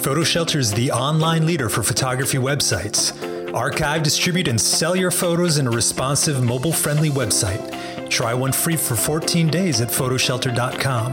PhotoShelter 0.00 0.56
is 0.56 0.72
the 0.72 0.90
online 0.92 1.44
leader 1.44 1.68
for 1.68 1.82
photography 1.82 2.38
websites. 2.38 3.12
Archive, 3.52 4.02
distribute, 4.02 4.48
and 4.48 4.58
sell 4.58 4.96
your 4.96 5.10
photos 5.10 5.58
in 5.58 5.66
a 5.66 5.70
responsive, 5.70 6.42
mobile 6.42 6.72
friendly 6.72 7.10
website. 7.10 8.08
Try 8.08 8.32
one 8.32 8.52
free 8.52 8.76
for 8.76 8.96
14 8.96 9.48
days 9.48 9.82
at 9.82 9.88
photoshelter.com. 9.88 11.12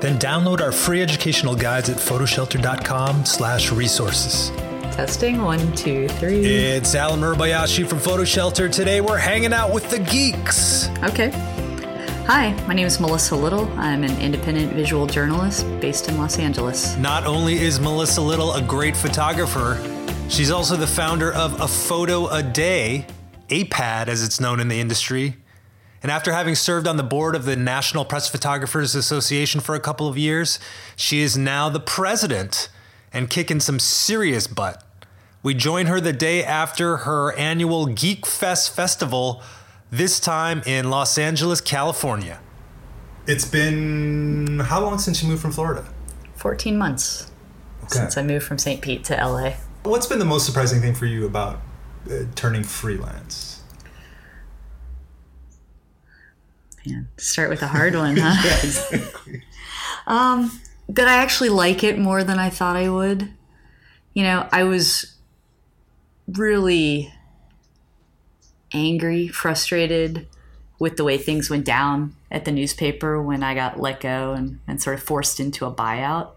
Then 0.00 0.18
download 0.18 0.60
our 0.60 0.70
free 0.70 1.00
educational 1.00 1.56
guides 1.56 1.88
at 1.88 1.96
photoshelter.com/slash 1.96 3.72
resources. 3.72 4.50
Testing 4.94 5.40
one, 5.40 5.72
two, 5.74 6.06
three. 6.08 6.44
It's 6.44 6.94
Allen 6.94 7.20
Murabayashi 7.20 7.88
from 7.88 8.00
PhotoShelter. 8.00 8.70
Today 8.70 9.00
we're 9.00 9.16
hanging 9.16 9.54
out 9.54 9.72
with 9.72 9.88
the 9.88 9.98
geeks. 9.98 10.88
Okay. 11.04 11.30
Hi, 12.26 12.60
my 12.66 12.74
name 12.74 12.88
is 12.88 12.98
Melissa 12.98 13.36
Lyttle. 13.36 13.70
I'm 13.78 14.02
an 14.02 14.20
independent 14.20 14.72
visual 14.72 15.06
journalist 15.06 15.64
based 15.80 16.08
in 16.08 16.18
Los 16.18 16.40
Angeles. 16.40 16.96
Not 16.96 17.24
only 17.24 17.54
is 17.54 17.78
Melissa 17.78 18.20
Lyttle 18.20 18.54
a 18.54 18.60
great 18.60 18.96
photographer, 18.96 19.80
she's 20.28 20.50
also 20.50 20.74
the 20.74 20.88
founder 20.88 21.32
of 21.32 21.60
A 21.60 21.68
Photo 21.68 22.26
a 22.26 22.42
Day, 22.42 23.06
APAD 23.48 24.08
as 24.08 24.24
it's 24.24 24.40
known 24.40 24.58
in 24.58 24.66
the 24.66 24.80
industry. 24.80 25.36
And 26.02 26.10
after 26.10 26.32
having 26.32 26.56
served 26.56 26.88
on 26.88 26.96
the 26.96 27.04
board 27.04 27.36
of 27.36 27.44
the 27.44 27.54
National 27.54 28.04
Press 28.04 28.28
Photographers 28.28 28.96
Association 28.96 29.60
for 29.60 29.76
a 29.76 29.80
couple 29.80 30.08
of 30.08 30.18
years, 30.18 30.58
she 30.96 31.20
is 31.20 31.38
now 31.38 31.68
the 31.68 31.78
president 31.78 32.70
and 33.12 33.30
kicking 33.30 33.60
some 33.60 33.78
serious 33.78 34.48
butt. 34.48 34.82
We 35.44 35.54
join 35.54 35.86
her 35.86 36.00
the 36.00 36.12
day 36.12 36.42
after 36.42 36.96
her 36.96 37.32
annual 37.36 37.86
Geek 37.86 38.26
Fest 38.26 38.74
festival 38.74 39.44
this 39.96 40.20
time 40.20 40.62
in 40.66 40.90
Los 40.90 41.16
Angeles, 41.16 41.60
California. 41.60 42.38
It's 43.26 43.44
been 43.44 44.60
how 44.60 44.80
long 44.80 44.98
since 44.98 45.22
you 45.22 45.28
moved 45.28 45.42
from 45.42 45.52
Florida? 45.52 45.86
14 46.34 46.76
months 46.76 47.30
since 47.88 48.16
I 48.16 48.22
moved 48.22 48.44
from 48.44 48.58
St. 48.58 48.80
Pete 48.80 49.04
to 49.04 49.14
LA. 49.14 49.54
What's 49.84 50.06
been 50.06 50.18
the 50.18 50.24
most 50.24 50.44
surprising 50.44 50.80
thing 50.80 50.94
for 50.94 51.06
you 51.06 51.26
about 51.26 51.60
uh, 52.10 52.24
turning 52.34 52.62
freelance? 52.62 53.62
Man, 56.84 57.08
start 57.16 57.50
with 57.50 57.62
a 57.62 57.68
hard 57.68 57.94
one, 57.94 58.16
huh? 58.16 58.40
yeah, 58.44 58.58
exactly. 58.62 59.42
Um, 60.06 60.60
that 60.88 61.08
I 61.08 61.14
actually 61.14 61.48
like 61.48 61.82
it 61.82 61.98
more 61.98 62.22
than 62.22 62.38
I 62.38 62.50
thought 62.50 62.76
I 62.76 62.88
would. 62.88 63.32
You 64.14 64.22
know, 64.22 64.48
I 64.52 64.62
was 64.64 65.16
really 66.28 67.12
angry, 68.76 69.28
frustrated 69.28 70.26
with 70.78 70.96
the 70.96 71.04
way 71.04 71.16
things 71.16 71.48
went 71.48 71.64
down 71.64 72.14
at 72.30 72.44
the 72.44 72.52
newspaper 72.52 73.20
when 73.20 73.42
I 73.42 73.54
got 73.54 73.80
let 73.80 74.00
go 74.00 74.32
and, 74.32 74.60
and 74.68 74.82
sort 74.82 74.96
of 74.96 75.02
forced 75.02 75.40
into 75.40 75.64
a 75.64 75.72
buyout. 75.72 76.32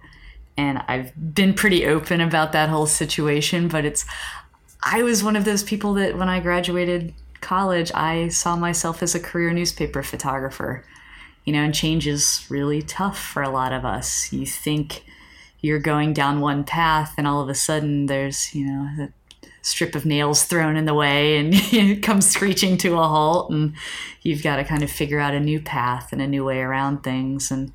And 0.57 0.81
I've 0.87 1.11
been 1.35 1.53
pretty 1.53 1.85
open 1.85 2.21
about 2.21 2.53
that 2.53 2.69
whole 2.69 2.85
situation, 2.85 3.67
but 3.67 3.85
it's, 3.85 4.05
I 4.83 5.03
was 5.03 5.23
one 5.23 5.35
of 5.35 5.45
those 5.45 5.63
people 5.63 5.93
that 5.95 6.17
when 6.17 6.29
I 6.29 6.39
graduated 6.39 7.13
college, 7.41 7.91
I 7.93 8.29
saw 8.29 8.55
myself 8.55 9.03
as 9.03 9.15
a 9.15 9.19
career 9.19 9.51
newspaper 9.51 10.03
photographer. 10.03 10.85
You 11.45 11.53
know, 11.53 11.63
and 11.63 11.73
change 11.73 12.05
is 12.05 12.45
really 12.49 12.81
tough 12.81 13.17
for 13.17 13.41
a 13.41 13.49
lot 13.49 13.73
of 13.73 13.83
us. 13.83 14.31
You 14.31 14.45
think 14.45 15.03
you're 15.61 15.79
going 15.79 16.13
down 16.13 16.41
one 16.41 16.63
path, 16.63 17.13
and 17.17 17.25
all 17.25 17.41
of 17.41 17.49
a 17.49 17.55
sudden 17.55 18.05
there's, 18.05 18.53
you 18.53 18.67
know, 18.67 19.09
strip 19.69 19.95
of 19.95 20.05
nails 20.05 20.43
thrown 20.43 20.75
in 20.75 20.85
the 20.85 20.93
way 20.93 21.37
and 21.37 21.53
it 21.53 22.03
comes 22.03 22.27
screeching 22.29 22.77
to 22.77 22.99
a 22.99 23.07
halt 23.07 23.51
and 23.51 23.73
you've 24.21 24.43
got 24.43 24.57
to 24.57 24.63
kind 24.63 24.83
of 24.83 24.91
figure 24.91 25.19
out 25.19 25.33
a 25.33 25.39
new 25.39 25.59
path 25.59 26.11
and 26.11 26.21
a 26.21 26.27
new 26.27 26.43
way 26.43 26.59
around 26.59 27.03
things. 27.03 27.51
And 27.51 27.71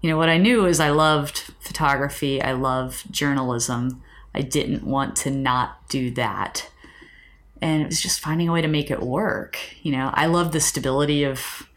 you 0.00 0.10
know 0.10 0.16
what 0.16 0.28
i 0.28 0.38
knew 0.38 0.64
is 0.64 0.78
i 0.78 0.90
loved 0.90 1.38
photography 1.58 2.40
i 2.40 2.52
love 2.52 3.04
journalism. 3.10 4.02
I 4.34 4.42
didn't 4.42 4.84
want 4.84 5.16
to 5.16 5.30
not 5.30 5.88
do 5.88 6.10
that. 6.12 6.70
And 7.60 7.82
it 7.82 7.86
was 7.86 8.00
just 8.00 8.20
finding 8.20 8.48
a 8.48 8.52
way 8.52 8.62
to 8.62 8.68
make 8.68 8.90
it 8.90 9.00
work 9.00 9.58
you 9.82 9.92
know? 9.92 10.10
I 10.14 10.26
love 10.26 10.52
the 10.52 10.60
stability 10.60 11.24
of 11.24 11.68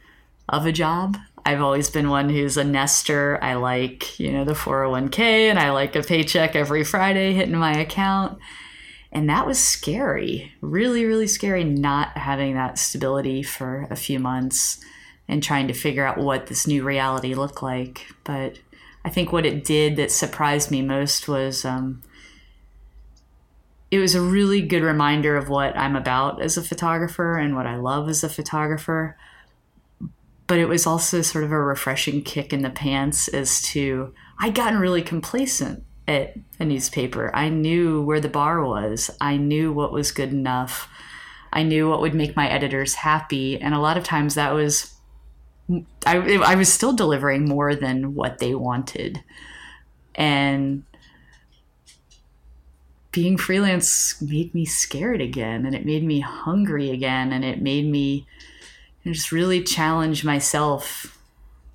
of 0.50 0.66
a 0.66 0.72
job. 0.72 1.18
I've 1.46 1.62
always 1.62 1.90
been 1.90 2.10
one 2.10 2.30
who's 2.30 2.58
a 2.58 2.64
nester. 2.64 3.40
I 3.42 3.56
like, 3.56 4.20
you 4.20 4.32
know, 4.32 4.44
the 4.44 4.54
401k 4.54 5.20
and 5.20 5.58
I 5.58 5.72
like 5.72 5.96
a 5.96 6.04
paycheck 6.04 6.56
every 6.56 6.84
Friday 6.84 7.34
hitting 7.34 7.56
my 7.56 7.74
account. 7.74 8.38
And 9.12 9.30
that 9.30 9.46
was 9.46 9.60
scary, 9.60 10.54
really, 10.62 11.04
really 11.04 11.28
scary 11.28 11.64
not 11.64 12.18
having 12.18 12.56
that 12.56 12.78
stability 12.78 13.44
for 13.44 13.88
a 13.90 13.96
few 13.96 14.20
months 14.20 14.80
and 15.28 15.44
trying 15.44 15.68
to 15.68 15.74
figure 15.74 16.06
out 16.06 16.18
what 16.18 16.48
this 16.48 16.66
new 16.66 16.84
reality 16.84 17.34
looked 17.34 17.62
like. 17.62 18.08
But 18.24 18.60
I 19.04 19.10
think 19.10 19.32
what 19.32 19.46
it 19.46 19.66
did 19.66 19.98
that 19.98 20.12
surprised 20.12 20.72
me 20.72 20.82
most 20.82 21.28
was 21.28 21.66
um, 21.66 22.02
it 23.90 24.00
was 24.00 24.16
a 24.16 24.22
really 24.22 24.62
good 24.62 24.84
reminder 24.84 25.36
of 25.36 25.50
what 25.50 25.78
I'm 25.78 25.98
about 25.98 26.42
as 26.42 26.56
a 26.56 26.64
photographer 26.64 27.38
and 27.38 27.56
what 27.56 27.68
I 27.68 27.76
love 27.76 28.08
as 28.08 28.24
a 28.24 28.30
photographer. 28.30 29.18
But 30.48 30.60
it 30.60 30.68
was 30.68 30.88
also 30.88 31.22
sort 31.22 31.44
of 31.44 31.52
a 31.52 31.60
refreshing 31.60 32.24
kick 32.24 32.54
in 32.54 32.62
the 32.62 32.70
pants 32.70 33.28
as 33.28 33.62
to 33.64 34.14
I'd 34.40 34.56
gotten 34.56 34.80
really 34.80 35.02
complacent 35.02 35.84
at 36.12 36.36
a 36.60 36.66
newspaper. 36.66 37.32
I 37.34 37.50
knew 37.50 38.02
where 38.02 38.20
the 38.20 38.30
bar 38.30 38.64
was. 38.64 39.10
I 39.20 39.38
knew 39.38 39.72
what 39.72 39.92
was 39.92 40.12
good 40.12 40.32
enough. 40.32 40.90
I 41.54 41.64
knew 41.64 41.90
what 41.90 42.02
would 42.02 42.14
make 42.14 42.36
my 42.36 42.48
editors 42.48 42.96
happy. 42.96 43.60
And 43.60 43.74
a 43.74 43.80
lot 43.80 43.98
of 43.98 44.04
times 44.04 44.36
that 44.36 44.54
was, 44.54 44.94
I, 46.06 46.18
I 46.18 46.56
was 46.56 46.72
still 46.72 46.94
delivering 46.94 47.48
more 47.48 47.76
than 47.76 48.14
what 48.16 48.40
they 48.40 48.56
wanted. 48.56 49.24
And 50.16 50.84
being 53.12 53.38
freelance 53.38 54.22
made 54.22 54.54
me 54.54 54.66
scared 54.66 55.22
again 55.22 55.66
and 55.66 55.76
it 55.76 55.86
made 55.86 56.04
me 56.04 56.22
hungry 56.22 56.92
again 56.92 57.34
and 57.34 57.44
it 57.44 57.62
made 57.62 57.86
me 57.86 58.26
just 59.04 59.32
really 59.32 59.64
challenge 59.64 60.24
myself 60.24 61.18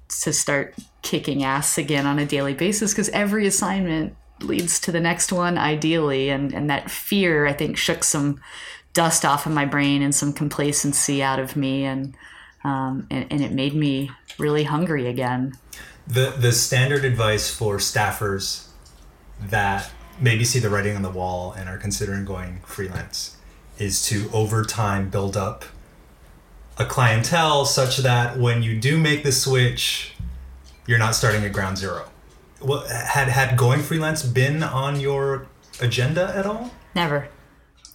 to 0.09 0.33
start 0.33 0.75
kicking 1.03 1.43
ass 1.43 1.77
again 1.77 2.07
on 2.07 2.19
a 2.19 2.27
daily 2.27 2.55
basis 2.55 2.93
because 2.93 3.09
every 3.11 3.47
assignment 3.47 4.17
leads 4.41 4.81
to 4.81 4.93
the 4.93 5.01
next 5.01 5.33
one 5.33 5.59
ideally. 5.59 6.31
And 6.31 6.53
and 6.53 6.69
that 6.71 6.91
fear 6.91 7.47
i 7.47 7.53
think 7.53 7.77
shook 7.77 8.05
some 8.05 8.41
dust 8.93 9.25
off 9.25 9.47
of 9.47 9.53
my 9.53 9.67
brain 9.67 10.03
and 10.03 10.15
some 10.15 10.33
complacency 10.33 11.23
out 11.23 11.39
of 11.39 11.55
me. 11.57 11.85
And 11.85 12.15
um, 12.65 13.07
and, 13.11 13.27
and 13.31 13.43
it 13.43 13.53
made 13.53 13.75
me 13.75 14.11
really 14.39 14.65
hungry 14.65 15.07
again. 15.07 15.55
The 16.07 16.35
the 16.37 16.53
standard 16.53 17.05
advice 17.05 17.55
for 17.55 17.77
staffers 17.77 18.69
that 19.41 19.91
maybe 20.21 20.45
see 20.45 20.59
the 20.59 20.71
writing 20.71 20.97
on 20.97 21.03
the 21.03 21.11
wall 21.11 21.53
and 21.53 21.69
are 21.69 21.79
considering 21.79 22.25
going 22.25 22.61
freelance 22.65 23.37
is 23.79 24.05
to 24.07 24.31
over 24.33 24.65
time 24.65 25.11
build 25.11 25.37
up 25.37 25.65
a 26.79 26.85
clientele 26.85 27.65
such 27.65 27.99
that 27.99 28.39
when 28.39 28.63
you 28.63 28.79
do 28.79 28.99
make 28.99 29.23
the 29.23 29.33
switch 29.33 30.15
you're 30.87 30.99
not 30.99 31.15
starting 31.15 31.45
at 31.45 31.53
ground 31.53 31.77
zero 31.77 32.09
well, 32.61 32.87
had 32.89 33.29
had 33.29 33.57
going 33.57 33.81
freelance 33.81 34.23
been 34.23 34.63
on 34.63 35.01
your 35.01 35.47
agenda 35.81 36.33
at 36.35 36.47
all? 36.47 36.73
Never. 36.95 37.29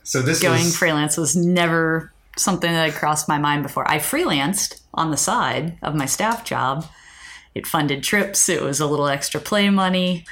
So 0.04 0.22
this 0.22 0.42
going 0.42 0.66
was... 0.66 0.78
freelance 0.78 1.18
was 1.18 1.36
never 1.36 2.12
something 2.38 2.72
that 2.72 2.92
had 2.92 2.94
crossed 2.94 3.28
my 3.28 3.38
mind 3.38 3.64
before. 3.64 3.90
I 3.90 3.98
freelanced 3.98 4.82
on 4.94 5.12
the 5.12 5.18
side 5.18 5.78
of 5.82 5.96
my 5.96 6.06
staff 6.06 6.46
job. 6.46 6.86
It 7.54 7.68
funded 7.68 8.04
trips. 8.04 8.48
It 8.50 8.62
was 8.62 8.80
a 8.80 8.88
little 8.88 9.08
extra 9.08 9.40
play 9.40 9.70
money. 9.70 10.26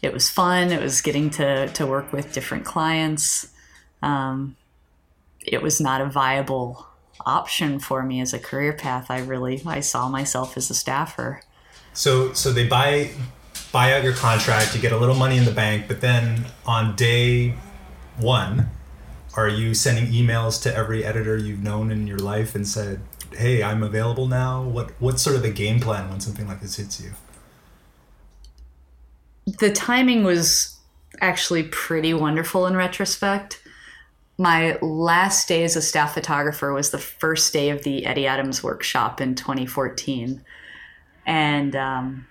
It 0.00 0.12
was 0.12 0.30
fun. 0.30 0.72
It 0.72 0.80
was 0.80 1.00
getting 1.00 1.30
to 1.30 1.68
to 1.68 1.86
work 1.86 2.12
with 2.12 2.32
different 2.32 2.64
clients. 2.64 3.52
Um, 4.02 4.56
it 5.44 5.62
was 5.62 5.80
not 5.80 6.00
a 6.00 6.06
viable 6.06 6.86
option 7.24 7.78
for 7.78 8.02
me 8.02 8.20
as 8.20 8.32
a 8.32 8.38
career 8.38 8.72
path. 8.72 9.10
I 9.10 9.20
really 9.20 9.62
I 9.66 9.80
saw 9.80 10.08
myself 10.08 10.56
as 10.56 10.70
a 10.70 10.74
staffer. 10.74 11.42
So 11.92 12.32
so 12.32 12.52
they 12.52 12.66
buy 12.66 13.10
buy 13.72 13.94
out 13.94 14.04
your 14.04 14.12
contract, 14.12 14.74
you 14.74 14.80
get 14.80 14.92
a 14.92 14.96
little 14.96 15.14
money 15.14 15.38
in 15.38 15.44
the 15.44 15.52
bank, 15.52 15.86
but 15.88 16.00
then 16.00 16.44
on 16.66 16.94
day 16.94 17.54
one, 18.18 18.68
are 19.34 19.48
you 19.48 19.72
sending 19.74 20.12
emails 20.12 20.62
to 20.62 20.74
every 20.74 21.04
editor 21.04 21.36
you've 21.36 21.62
known 21.62 21.90
in 21.90 22.06
your 22.06 22.18
life 22.18 22.54
and 22.54 22.68
said, 22.68 23.00
"Hey, 23.34 23.62
I'm 23.62 23.82
available 23.82 24.26
now"? 24.26 24.62
What 24.62 24.90
what's 25.00 25.22
sort 25.22 25.36
of 25.36 25.42
the 25.42 25.50
game 25.50 25.80
plan 25.80 26.10
when 26.10 26.20
something 26.20 26.46
like 26.46 26.60
this 26.60 26.76
hits 26.76 27.00
you? 27.00 27.12
The 29.58 29.72
timing 29.72 30.22
was 30.22 30.78
actually 31.20 31.64
pretty 31.64 32.12
wonderful 32.12 32.66
in 32.66 32.76
retrospect. 32.76 33.62
My 34.38 34.78
last 34.82 35.48
day 35.48 35.64
as 35.64 35.76
a 35.76 35.82
staff 35.82 36.14
photographer 36.14 36.72
was 36.72 36.90
the 36.90 36.98
first 36.98 37.52
day 37.52 37.70
of 37.70 37.84
the 37.84 38.04
Eddie 38.04 38.26
Adams 38.26 38.62
workshop 38.62 39.20
in 39.20 39.34
2014. 39.34 40.42
And 41.26 41.76
um, 41.76 42.26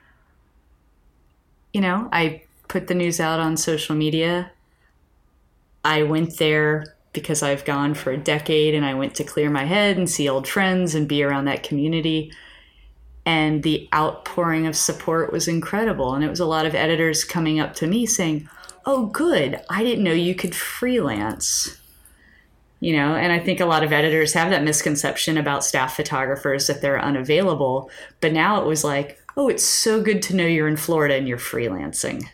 you 1.73 1.81
know, 1.81 2.09
I 2.12 2.44
put 2.68 2.88
the 2.88 2.95
news 2.95 3.19
out 3.19 3.39
on 3.39 3.57
social 3.57 3.95
media. 3.95 4.51
I 5.83 6.03
went 6.03 6.38
there 6.38 6.95
because 7.13 7.44
I've 7.44 7.65
gone 7.65 7.94
for 7.94 8.12
a 8.12 8.18
decade 8.18 8.73
and 8.73 8.85
I 8.85 8.94
went 8.94 9.15
to 9.15 9.23
clear 9.23 9.50
my 9.50 9.65
head 9.65 9.97
and 9.97 10.09
see 10.09 10.29
old 10.29 10.47
friends 10.47 10.95
and 10.95 11.07
be 11.07 11.23
around 11.23 11.45
that 11.45 11.63
community. 11.63 12.31
And 13.25 13.63
the 13.63 13.89
outpouring 13.94 14.68
of 14.68 14.75
support 14.75 15.31
was 15.31 15.47
incredible. 15.47 16.13
And 16.13 16.23
it 16.23 16.29
was 16.29 16.39
a 16.39 16.45
lot 16.45 16.65
of 16.65 16.73
editors 16.73 17.23
coming 17.23 17.59
up 17.59 17.75
to 17.75 17.88
me 17.88 18.06
saying, 18.06 18.47
oh, 18.85 19.07
good, 19.07 19.62
I 19.69 19.83
didn't 19.83 20.03
know 20.03 20.13
you 20.13 20.35
could 20.35 20.56
freelance. 20.56 21.77
You 22.79 22.95
know, 22.95 23.13
and 23.13 23.31
I 23.31 23.38
think 23.38 23.59
a 23.59 23.65
lot 23.65 23.83
of 23.83 23.94
editors 23.94 24.33
have 24.33 24.50
that 24.50 24.63
misconception 24.63 25.38
about 25.38 25.63
staff 25.63 25.95
photographers 25.95 26.65
that 26.65 26.81
they're 26.81 27.00
unavailable. 27.00 27.91
But 28.21 28.33
now 28.33 28.59
it 28.62 28.65
was 28.65 28.83
like, 28.83 29.20
oh, 29.38 29.50
it's 29.50 29.63
so 29.63 30.01
good 30.01 30.22
to 30.24 30.36
know 30.36 30.45
you're 30.45 30.68
in 30.68 30.78
Florida 30.78 31.16
and 31.16 31.28
you're 31.28 31.38
freelancing. 31.38 32.28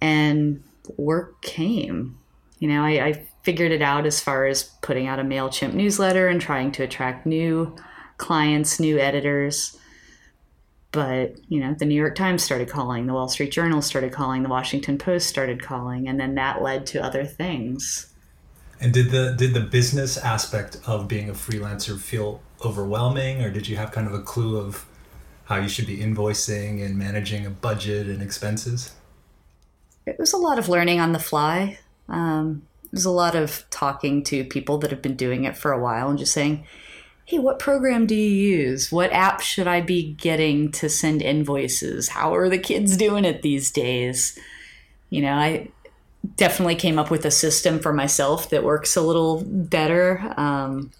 And 0.00 0.62
work 0.96 1.42
came. 1.42 2.18
You 2.58 2.68
know, 2.68 2.84
I, 2.84 3.06
I 3.06 3.26
figured 3.42 3.72
it 3.72 3.82
out 3.82 4.06
as 4.06 4.20
far 4.20 4.46
as 4.46 4.64
putting 4.82 5.06
out 5.06 5.18
a 5.18 5.22
MailChimp 5.22 5.72
newsletter 5.72 6.28
and 6.28 6.40
trying 6.40 6.72
to 6.72 6.82
attract 6.82 7.26
new 7.26 7.74
clients, 8.18 8.78
new 8.78 8.98
editors. 8.98 9.76
But, 10.92 11.36
you 11.48 11.60
know, 11.60 11.74
the 11.74 11.86
New 11.86 11.94
York 11.94 12.16
Times 12.16 12.42
started 12.42 12.68
calling, 12.68 13.06
the 13.06 13.12
Wall 13.12 13.28
Street 13.28 13.52
Journal 13.52 13.80
started 13.80 14.12
calling, 14.12 14.42
the 14.42 14.48
Washington 14.48 14.98
Post 14.98 15.28
started 15.28 15.62
calling, 15.62 16.08
and 16.08 16.18
then 16.18 16.34
that 16.34 16.62
led 16.62 16.84
to 16.86 17.02
other 17.02 17.24
things. 17.24 18.12
And 18.80 18.92
did 18.92 19.10
the 19.10 19.34
did 19.36 19.52
the 19.52 19.60
business 19.60 20.16
aspect 20.16 20.78
of 20.86 21.06
being 21.06 21.28
a 21.28 21.34
freelancer 21.34 21.98
feel 21.98 22.40
overwhelming 22.64 23.42
or 23.42 23.50
did 23.50 23.68
you 23.68 23.76
have 23.76 23.92
kind 23.92 24.06
of 24.06 24.14
a 24.14 24.22
clue 24.22 24.58
of 24.58 24.86
how 25.50 25.56
you 25.56 25.68
should 25.68 25.86
be 25.86 25.98
invoicing 25.98 26.80
and 26.82 26.96
managing 26.96 27.44
a 27.44 27.50
budget 27.50 28.06
and 28.06 28.22
expenses? 28.22 28.94
It 30.06 30.16
was 30.16 30.32
a 30.32 30.36
lot 30.36 30.60
of 30.60 30.68
learning 30.68 31.00
on 31.00 31.12
the 31.12 31.18
fly. 31.18 31.80
Um, 32.08 32.62
it 32.84 32.92
was 32.92 33.04
a 33.04 33.10
lot 33.10 33.34
of 33.34 33.64
talking 33.68 34.22
to 34.24 34.44
people 34.44 34.78
that 34.78 34.92
have 34.92 35.02
been 35.02 35.16
doing 35.16 35.42
it 35.44 35.56
for 35.56 35.72
a 35.72 35.80
while 35.80 36.08
and 36.08 36.18
just 36.18 36.32
saying, 36.32 36.64
hey, 37.24 37.40
what 37.40 37.58
program 37.58 38.06
do 38.06 38.14
you 38.14 38.58
use? 38.58 38.92
What 38.92 39.12
app 39.12 39.40
should 39.40 39.66
I 39.66 39.80
be 39.80 40.12
getting 40.12 40.70
to 40.72 40.88
send 40.88 41.20
invoices? 41.20 42.08
How 42.08 42.32
are 42.36 42.48
the 42.48 42.58
kids 42.58 42.96
doing 42.96 43.24
it 43.24 43.42
these 43.42 43.72
days? 43.72 44.38
You 45.10 45.22
know, 45.22 45.34
I 45.34 45.68
definitely 46.36 46.76
came 46.76 46.96
up 46.96 47.10
with 47.10 47.24
a 47.24 47.30
system 47.32 47.80
for 47.80 47.92
myself 47.92 48.50
that 48.50 48.62
works 48.62 48.94
a 48.94 49.02
little 49.02 49.42
better. 49.44 50.32
Um, 50.36 50.92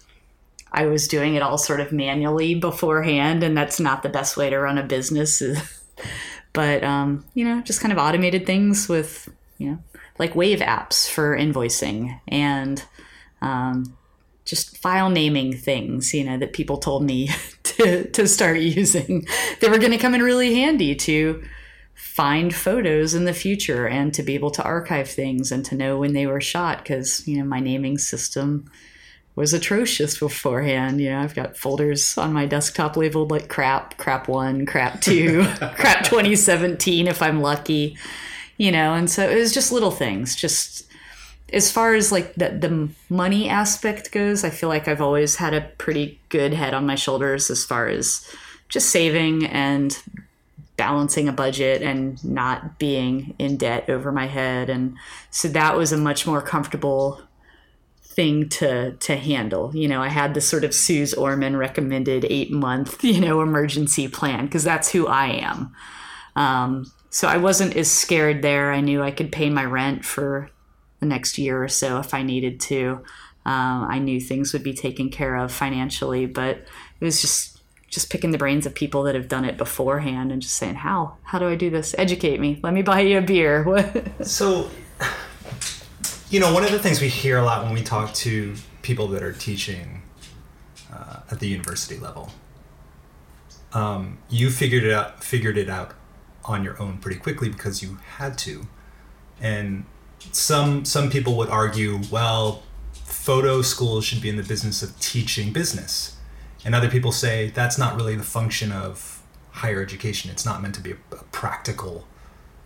I 0.71 0.85
was 0.85 1.07
doing 1.07 1.35
it 1.35 1.41
all 1.41 1.57
sort 1.57 1.81
of 1.81 1.91
manually 1.91 2.55
beforehand, 2.55 3.43
and 3.43 3.57
that's 3.57 3.79
not 3.79 4.03
the 4.03 4.09
best 4.09 4.37
way 4.37 4.49
to 4.49 4.57
run 4.57 4.77
a 4.77 4.83
business. 4.83 5.43
but, 6.53 6.83
um, 6.83 7.25
you 7.33 7.43
know, 7.43 7.61
just 7.61 7.81
kind 7.81 7.91
of 7.91 7.97
automated 7.97 8.45
things 8.45 8.87
with, 8.87 9.29
you 9.57 9.71
know, 9.71 9.79
like 10.17 10.35
Wave 10.35 10.59
apps 10.59 11.09
for 11.09 11.35
invoicing 11.35 12.19
and 12.27 12.85
um, 13.41 13.97
just 14.45 14.77
file 14.77 15.09
naming 15.09 15.55
things, 15.55 16.13
you 16.13 16.23
know, 16.23 16.37
that 16.37 16.53
people 16.53 16.77
told 16.77 17.03
me 17.03 17.29
to, 17.63 18.09
to 18.11 18.27
start 18.27 18.59
using. 18.59 19.25
They 19.59 19.69
were 19.69 19.79
going 19.79 19.91
to 19.91 19.97
come 19.97 20.15
in 20.15 20.21
really 20.21 20.55
handy 20.55 20.95
to 20.95 21.43
find 21.95 22.53
photos 22.53 23.13
in 23.13 23.25
the 23.25 23.33
future 23.33 23.87
and 23.87 24.13
to 24.13 24.23
be 24.23 24.35
able 24.35 24.51
to 24.51 24.63
archive 24.63 25.09
things 25.09 25.51
and 25.51 25.65
to 25.65 25.75
know 25.75 25.97
when 25.97 26.13
they 26.13 26.27
were 26.27 26.41
shot 26.41 26.79
because, 26.79 27.27
you 27.27 27.37
know, 27.37 27.45
my 27.45 27.59
naming 27.59 27.97
system 27.97 28.69
was 29.35 29.53
atrocious 29.53 30.19
beforehand. 30.19 30.99
You 30.99 31.11
know, 31.11 31.19
I've 31.19 31.35
got 31.35 31.57
folders 31.57 32.17
on 32.17 32.33
my 32.33 32.45
desktop 32.45 32.97
labeled 32.97 33.31
like 33.31 33.47
crap, 33.47 33.97
crap 33.97 34.27
one, 34.27 34.65
crap 34.65 35.01
two, 35.01 35.43
crap 35.75 36.03
2017 36.03 37.07
if 37.07 37.21
I'm 37.21 37.41
lucky, 37.41 37.97
you 38.57 38.71
know, 38.71 38.93
and 38.93 39.09
so 39.09 39.27
it 39.29 39.35
was 39.35 39.53
just 39.53 39.71
little 39.71 39.91
things, 39.91 40.35
just 40.35 40.85
as 41.53 41.71
far 41.71 41.93
as 41.93 42.11
like 42.11 42.33
the, 42.35 42.49
the 42.49 42.89
money 43.09 43.49
aspect 43.49 44.11
goes, 44.11 44.43
I 44.43 44.49
feel 44.49 44.69
like 44.69 44.87
I've 44.87 45.01
always 45.01 45.35
had 45.35 45.53
a 45.53 45.61
pretty 45.77 46.19
good 46.29 46.53
head 46.53 46.73
on 46.73 46.85
my 46.85 46.95
shoulders 46.95 47.49
as 47.49 47.65
far 47.65 47.87
as 47.87 48.25
just 48.69 48.89
saving 48.89 49.45
and 49.47 50.01
balancing 50.77 51.27
a 51.27 51.33
budget 51.33 51.81
and 51.81 52.23
not 52.23 52.79
being 52.79 53.35
in 53.37 53.57
debt 53.57 53.89
over 53.89 54.11
my 54.11 54.27
head. 54.27 54.69
And 54.69 54.97
so 55.29 55.47
that 55.49 55.75
was 55.75 55.91
a 55.91 55.97
much 55.97 56.25
more 56.25 56.41
comfortable 56.41 57.21
thing 58.21 58.47
to 58.49 58.91
to 58.91 59.15
handle. 59.15 59.75
You 59.75 59.87
know, 59.87 60.01
I 60.01 60.09
had 60.09 60.35
the 60.35 60.41
sort 60.41 60.63
of 60.63 60.75
Suze 60.75 61.13
Orman 61.15 61.57
recommended 61.57 62.25
eight 62.29 62.51
month, 62.51 63.03
you 63.13 63.19
know, 63.19 63.41
emergency 63.41 64.07
plan 64.07 64.45
because 64.45 64.63
that's 64.63 64.91
who 64.91 65.07
I 65.07 65.27
am. 65.27 65.73
Um, 66.35 66.91
so 67.09 67.27
I 67.27 67.37
wasn't 67.37 67.75
as 67.75 67.89
scared 67.89 68.41
there. 68.43 68.71
I 68.71 68.79
knew 68.79 69.01
I 69.01 69.11
could 69.11 69.31
pay 69.31 69.49
my 69.49 69.65
rent 69.65 70.05
for 70.05 70.49
the 70.99 71.07
next 71.07 71.39
year 71.39 71.63
or 71.63 71.67
so 71.67 71.97
if 71.97 72.13
I 72.13 72.21
needed 72.21 72.59
to. 72.61 73.03
Um, 73.43 73.87
I 73.89 73.97
knew 73.97 74.21
things 74.21 74.53
would 74.53 74.63
be 74.63 74.75
taken 74.75 75.09
care 75.09 75.35
of 75.35 75.51
financially, 75.51 76.27
but 76.27 76.57
it 76.57 77.03
was 77.03 77.21
just 77.21 77.59
just 77.89 78.09
picking 78.11 78.31
the 78.31 78.37
brains 78.37 78.65
of 78.65 78.73
people 78.73 79.03
that 79.03 79.15
have 79.15 79.27
done 79.27 79.45
it 79.45 79.57
beforehand 79.57 80.31
and 80.31 80.43
just 80.43 80.55
saying, 80.55 80.75
"How? 80.75 81.17
How 81.23 81.39
do 81.39 81.47
I 81.47 81.55
do 81.55 81.71
this? 81.71 81.95
Educate 81.97 82.39
me. 82.39 82.59
Let 82.61 82.73
me 82.73 82.83
buy 82.83 82.99
you 83.01 83.17
a 83.17 83.21
beer." 83.21 83.65
so, 84.21 84.69
you 86.31 86.39
know, 86.39 86.53
one 86.53 86.63
of 86.63 86.71
the 86.71 86.79
things 86.79 87.01
we 87.01 87.09
hear 87.09 87.37
a 87.37 87.43
lot 87.43 87.63
when 87.65 87.73
we 87.73 87.83
talk 87.83 88.13
to 88.13 88.55
people 88.81 89.07
that 89.09 89.21
are 89.21 89.33
teaching 89.33 90.01
uh, 90.91 91.19
at 91.29 91.41
the 91.41 91.47
university 91.47 91.99
level, 91.99 92.31
um, 93.73 94.17
you 94.29 94.49
figured 94.49 94.85
it 94.85 94.93
out. 94.93 95.21
Figured 95.23 95.57
it 95.57 95.69
out 95.69 95.93
on 96.45 96.63
your 96.63 96.81
own 96.81 96.97
pretty 96.99 97.19
quickly 97.19 97.49
because 97.49 97.83
you 97.83 97.99
had 98.15 98.37
to, 98.37 98.65
and 99.41 99.83
some 100.31 100.85
some 100.85 101.09
people 101.09 101.35
would 101.35 101.49
argue, 101.49 101.99
well, 102.09 102.63
photo 102.93 103.61
schools 103.61 104.05
should 104.05 104.21
be 104.21 104.29
in 104.29 104.37
the 104.37 104.43
business 104.43 104.81
of 104.81 104.97
teaching 105.01 105.51
business, 105.51 106.15
and 106.63 106.73
other 106.73 106.89
people 106.89 107.11
say 107.11 107.49
that's 107.49 107.77
not 107.77 107.97
really 107.97 108.15
the 108.15 108.23
function 108.23 108.71
of 108.71 109.21
higher 109.51 109.81
education. 109.81 110.31
It's 110.31 110.45
not 110.45 110.61
meant 110.61 110.75
to 110.75 110.81
be 110.81 110.91
a, 110.91 110.97
a 111.11 111.23
practical 111.33 112.07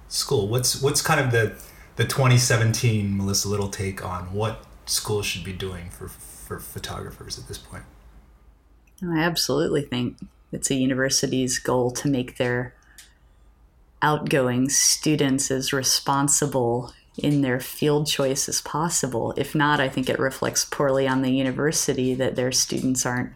school. 0.08 0.48
What's 0.48 0.80
what's 0.84 1.02
kind 1.02 1.20
of 1.20 1.32
the 1.32 1.60
the 1.96 2.04
2017 2.04 3.16
Melissa 3.18 3.48
Lyttle 3.48 3.70
take 3.70 4.06
on 4.06 4.34
what 4.34 4.64
schools 4.86 5.26
should 5.26 5.44
be 5.44 5.54
doing 5.54 5.90
for 5.90 6.10
for 6.46 6.60
photographers 6.60 7.40
at 7.40 7.48
this 7.48 7.58
point? 7.58 7.84
I 9.04 9.20
absolutely 9.20 9.82
think 9.82 10.18
it's 10.52 10.70
a 10.70 10.76
university's 10.76 11.60
goal 11.60 11.92
to 11.92 12.08
make 12.08 12.38
their 12.38 12.74
outgoing 14.02 14.70
students 14.70 15.50
as 15.50 15.74
responsible 15.74 16.94
in 17.18 17.42
their 17.42 17.60
field 17.60 18.08
choice 18.08 18.48
as 18.48 18.62
possible. 18.62 19.34
If 19.38 19.56
not, 19.56 19.80
I 19.80 19.90
think 19.90 20.10
it 20.10 20.20
reflects 20.20 20.66
poorly 20.66 21.08
on 21.08 21.22
the 21.22 21.32
university 21.32 22.14
that 22.14 22.36
their 22.36 22.52
students 22.52 23.06
aren't 23.06 23.34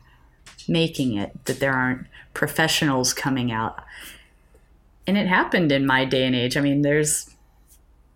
making 0.68 1.18
it, 1.18 1.46
that 1.46 1.60
there 1.60 1.74
aren't 1.74 2.08
professionals 2.34 3.14
coming 3.14 3.52
out. 3.52 3.84
And 5.08 5.18
it 5.18 5.28
happened 5.28 5.72
in 5.72 5.88
my 5.88 6.06
day 6.06 6.26
and 6.26 6.36
age. 6.36 6.56
I 6.56 6.62
mean, 6.62 6.84
there's 6.84 7.29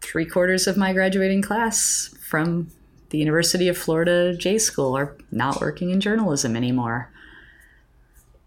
three 0.03 0.25
quarters 0.25 0.67
of 0.67 0.77
my 0.77 0.93
graduating 0.93 1.41
class 1.41 2.13
from 2.21 2.69
the 3.09 3.17
University 3.17 3.67
of 3.67 3.77
Florida 3.77 4.35
J 4.35 4.57
School 4.57 4.97
are 4.97 5.15
not 5.31 5.61
working 5.61 5.91
in 5.91 6.01
journalism 6.01 6.55
anymore. 6.55 7.09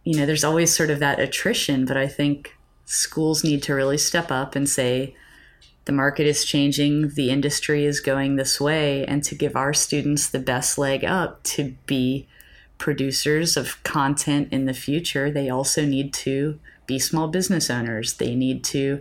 You 0.04 0.18
know, 0.18 0.26
there's 0.26 0.44
always 0.44 0.74
sort 0.74 0.90
of 0.90 0.98
that 1.00 1.18
attrition, 1.18 1.86
but 1.86 1.96
I 1.96 2.06
think 2.06 2.56
schools 2.84 3.42
need 3.42 3.62
to 3.64 3.74
really 3.74 3.98
step 3.98 4.30
up 4.30 4.54
and 4.54 4.68
say, 4.68 5.16
the 5.86 5.92
market 5.92 6.26
is 6.26 6.44
changing, 6.44 7.10
the 7.10 7.30
industry 7.30 7.84
is 7.84 8.00
going 8.00 8.36
this 8.36 8.60
way, 8.60 9.04
and 9.06 9.22
to 9.24 9.34
give 9.34 9.56
our 9.56 9.72
students 9.72 10.28
the 10.28 10.40
best 10.40 10.78
leg 10.78 11.04
up 11.04 11.42
to 11.44 11.74
be 11.86 12.28
producers 12.78 13.56
of 13.56 13.82
content 13.84 14.48
in 14.52 14.66
the 14.66 14.74
future, 14.74 15.30
they 15.30 15.48
also 15.48 15.84
need 15.84 16.12
to 16.12 16.58
be 16.86 16.98
small 16.98 17.28
business 17.28 17.70
owners. 17.70 18.14
They 18.14 18.34
need 18.34 18.64
to 18.64 19.00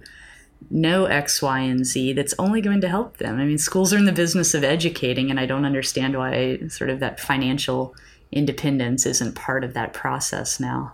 know 0.70 1.06
X, 1.06 1.42
Y, 1.42 1.60
and 1.60 1.86
Z 1.86 2.14
that's 2.14 2.34
only 2.40 2.62
going 2.62 2.82
to 2.82 2.90
help 2.90 3.18
them. 3.18 3.40
I 3.40 3.46
mean, 3.46 3.58
schools 3.58 3.94
are 3.94 3.98
in 3.98 4.06
the 4.06 4.12
business 4.12 4.54
of 4.54 4.64
educating, 4.64 5.30
and 5.30 5.40
I 5.40 5.46
don't 5.46 5.66
understand 5.66 6.18
why 6.18 6.60
sort 6.68 6.90
of 6.90 7.00
that 7.00 7.20
financial 7.20 7.96
independence 8.32 9.06
isn't 9.06 9.36
part 9.36 9.64
of 9.64 9.74
that 9.74 9.94
process 9.94 10.60
now. 10.60 10.94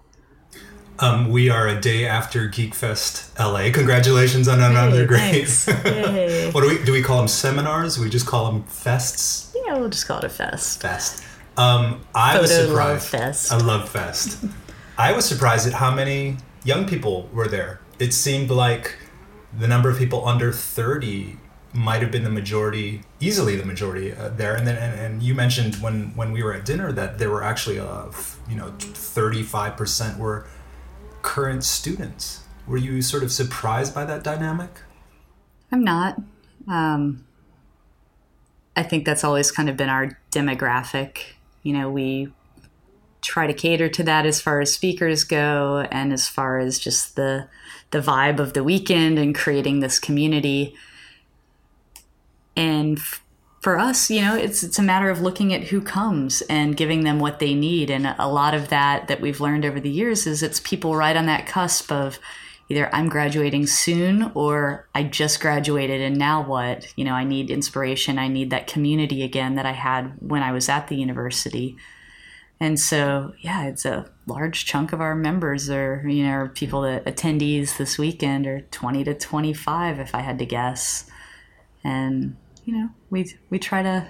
Um, 1.00 1.32
we 1.32 1.50
are 1.50 1.68
a 1.68 1.80
day 1.80 2.06
after 2.06 2.48
GeekFest 2.48 3.40
LA. 3.40 3.74
Congratulations 3.74 4.48
on 4.48 4.60
another 4.62 5.08
great. 5.08 5.48
what 6.54 6.62
do 6.62 6.68
we 6.68 6.84
do? 6.84 6.92
We 6.92 7.02
call 7.02 7.18
them 7.18 7.28
seminars. 7.28 7.98
We 7.98 8.08
just 8.08 8.28
call 8.28 8.52
them 8.52 8.64
fests. 8.66 9.56
Yeah, 9.66 9.80
we'll 9.80 9.90
just 9.90 10.08
call 10.08 10.20
it 10.20 10.26
a 10.26 10.30
fest. 10.30 10.82
Fest. 10.82 11.24
Um, 11.58 12.02
I 12.14 12.34
Photo 12.34 12.42
was 12.42 12.52
surprised. 12.52 12.76
Love 12.76 13.04
fest. 13.04 13.52
I 13.52 13.58
love 13.58 13.90
fest. 13.90 14.46
I 14.98 15.12
was 15.14 15.26
surprised 15.26 15.68
at 15.68 15.74
how 15.74 15.94
many 15.94 16.38
young 16.64 16.86
people 16.86 17.30
were 17.34 17.48
there. 17.48 17.82
It 17.98 18.14
seemed 18.14 18.52
like 18.52 18.96
the 19.58 19.68
number 19.68 19.90
of 19.90 19.98
people 19.98 20.28
under 20.28 20.52
thirty 20.52 21.38
might 21.74 22.02
have 22.02 22.12
been 22.12 22.24
the 22.24 22.30
majority, 22.30 23.02
easily 23.20 23.56
the 23.56 23.66
majority 23.66 24.14
uh, 24.14 24.30
there. 24.30 24.56
And 24.56 24.68
then, 24.68 24.76
and, 24.76 25.00
and, 25.00 25.24
you 25.24 25.34
mentioned 25.34 25.76
when 25.76 26.16
when 26.16 26.32
we 26.32 26.44
were 26.44 26.54
at 26.54 26.66
dinner 26.66 26.92
that 26.92 27.18
there 27.18 27.30
were 27.30 27.44
actually, 27.44 27.80
uh, 27.80 28.08
you 28.50 28.56
know, 28.56 28.74
thirty 28.80 29.44
five 29.44 29.78
percent 29.78 30.20
were 30.20 30.48
current 31.22 31.64
students. 31.64 32.44
Were 32.68 32.78
you 32.78 33.02
sort 33.02 33.24
of 33.24 33.32
surprised 33.32 33.94
by 33.94 34.06
that 34.06 34.24
dynamic? 34.24 34.82
I'm 35.72 35.84
not. 35.84 36.22
Um, 36.68 37.26
I 38.76 38.84
think 38.84 39.06
that's 39.06 39.24
always 39.24 39.52
kind 39.52 39.70
of 39.70 39.78
been 39.78 39.90
our 39.90 40.18
demographic. 40.32 41.18
You 41.64 41.74
know, 41.74 41.90
we 41.90 42.32
try 43.22 43.48
to 43.48 43.54
cater 43.54 43.88
to 43.88 44.04
that 44.04 44.26
as 44.26 44.42
far 44.42 44.62
as 44.62 44.74
speakers 44.74 45.24
go 45.24 45.86
and 45.92 46.12
as 46.12 46.28
far 46.28 46.58
as 46.60 46.80
just 46.80 47.16
the 47.16 47.48
the 47.92 48.00
vibe 48.00 48.40
of 48.40 48.54
the 48.54 48.64
weekend 48.64 49.20
and 49.20 49.36
creating 49.36 49.80
this 49.80 50.00
community. 50.00 50.76
and 52.56 52.98
f- 52.98 53.24
for 53.62 53.78
us, 53.78 54.10
you 54.10 54.22
know, 54.22 54.36
it's 54.36 54.64
it's 54.64 54.80
a 54.80 54.84
matter 54.84 55.10
of 55.12 55.22
looking 55.22 55.54
at 55.54 55.66
who 55.66 55.82
comes 55.82 56.42
and 56.44 56.76
giving 56.76 57.04
them 57.04 57.20
what 57.20 57.40
they 57.40 57.54
need. 57.54 57.92
And 57.92 58.08
a 58.18 58.28
lot 58.28 58.56
of 58.56 58.70
that 58.70 59.08
that 59.08 59.22
we've 59.22 59.40
learned 59.40 59.66
over 59.66 59.80
the 59.80 59.90
years 59.90 60.26
is 60.26 60.42
it's 60.42 60.60
people 60.60 60.96
right 60.96 61.16
on 61.16 61.28
that 61.28 61.46
cusp 61.46 61.92
of 61.92 62.18
either 62.70 62.94
I'm 62.94 63.08
graduating 63.10 63.68
soon 63.68 64.32
or 64.34 64.88
I 64.96 65.04
just 65.04 65.40
graduated 65.42 66.02
and 66.02 66.18
now 66.18 66.42
what? 66.44 66.92
You 66.96 67.06
know, 67.06 67.14
I 67.14 67.24
need 67.24 67.52
inspiration. 67.52 68.18
I 68.18 68.30
need 68.30 68.50
that 68.50 68.66
community 68.66 69.24
again 69.24 69.56
that 69.56 69.66
I 69.66 69.74
had 69.74 70.14
when 70.20 70.42
I 70.42 70.52
was 70.52 70.68
at 70.68 70.88
the 70.88 70.96
university. 70.96 71.78
And 72.62 72.80
so, 72.80 73.34
yeah, 73.40 73.66
it's 73.66 73.86
a 73.86 74.06
large 74.28 74.66
chunk 74.66 74.94
of 74.94 75.02
our 75.02 75.16
members 75.16 75.68
are, 75.72 76.08
you 76.08 76.24
know, 76.24 76.48
people 76.54 76.82
that 76.82 77.06
attendees 77.06 77.78
this 77.78 77.98
weekend 77.98 78.46
are 78.46 78.62
20 78.62 79.04
to 79.06 79.16
25, 79.16 80.00
if 80.00 80.14
I 80.14 80.20
had 80.20 80.38
to 80.38 80.46
guess. 80.46 81.10
And, 81.84 82.38
you 82.64 82.78
know, 82.78 82.90
we, 83.10 83.34
we 83.50 83.58
try 83.58 83.82
to, 83.82 84.08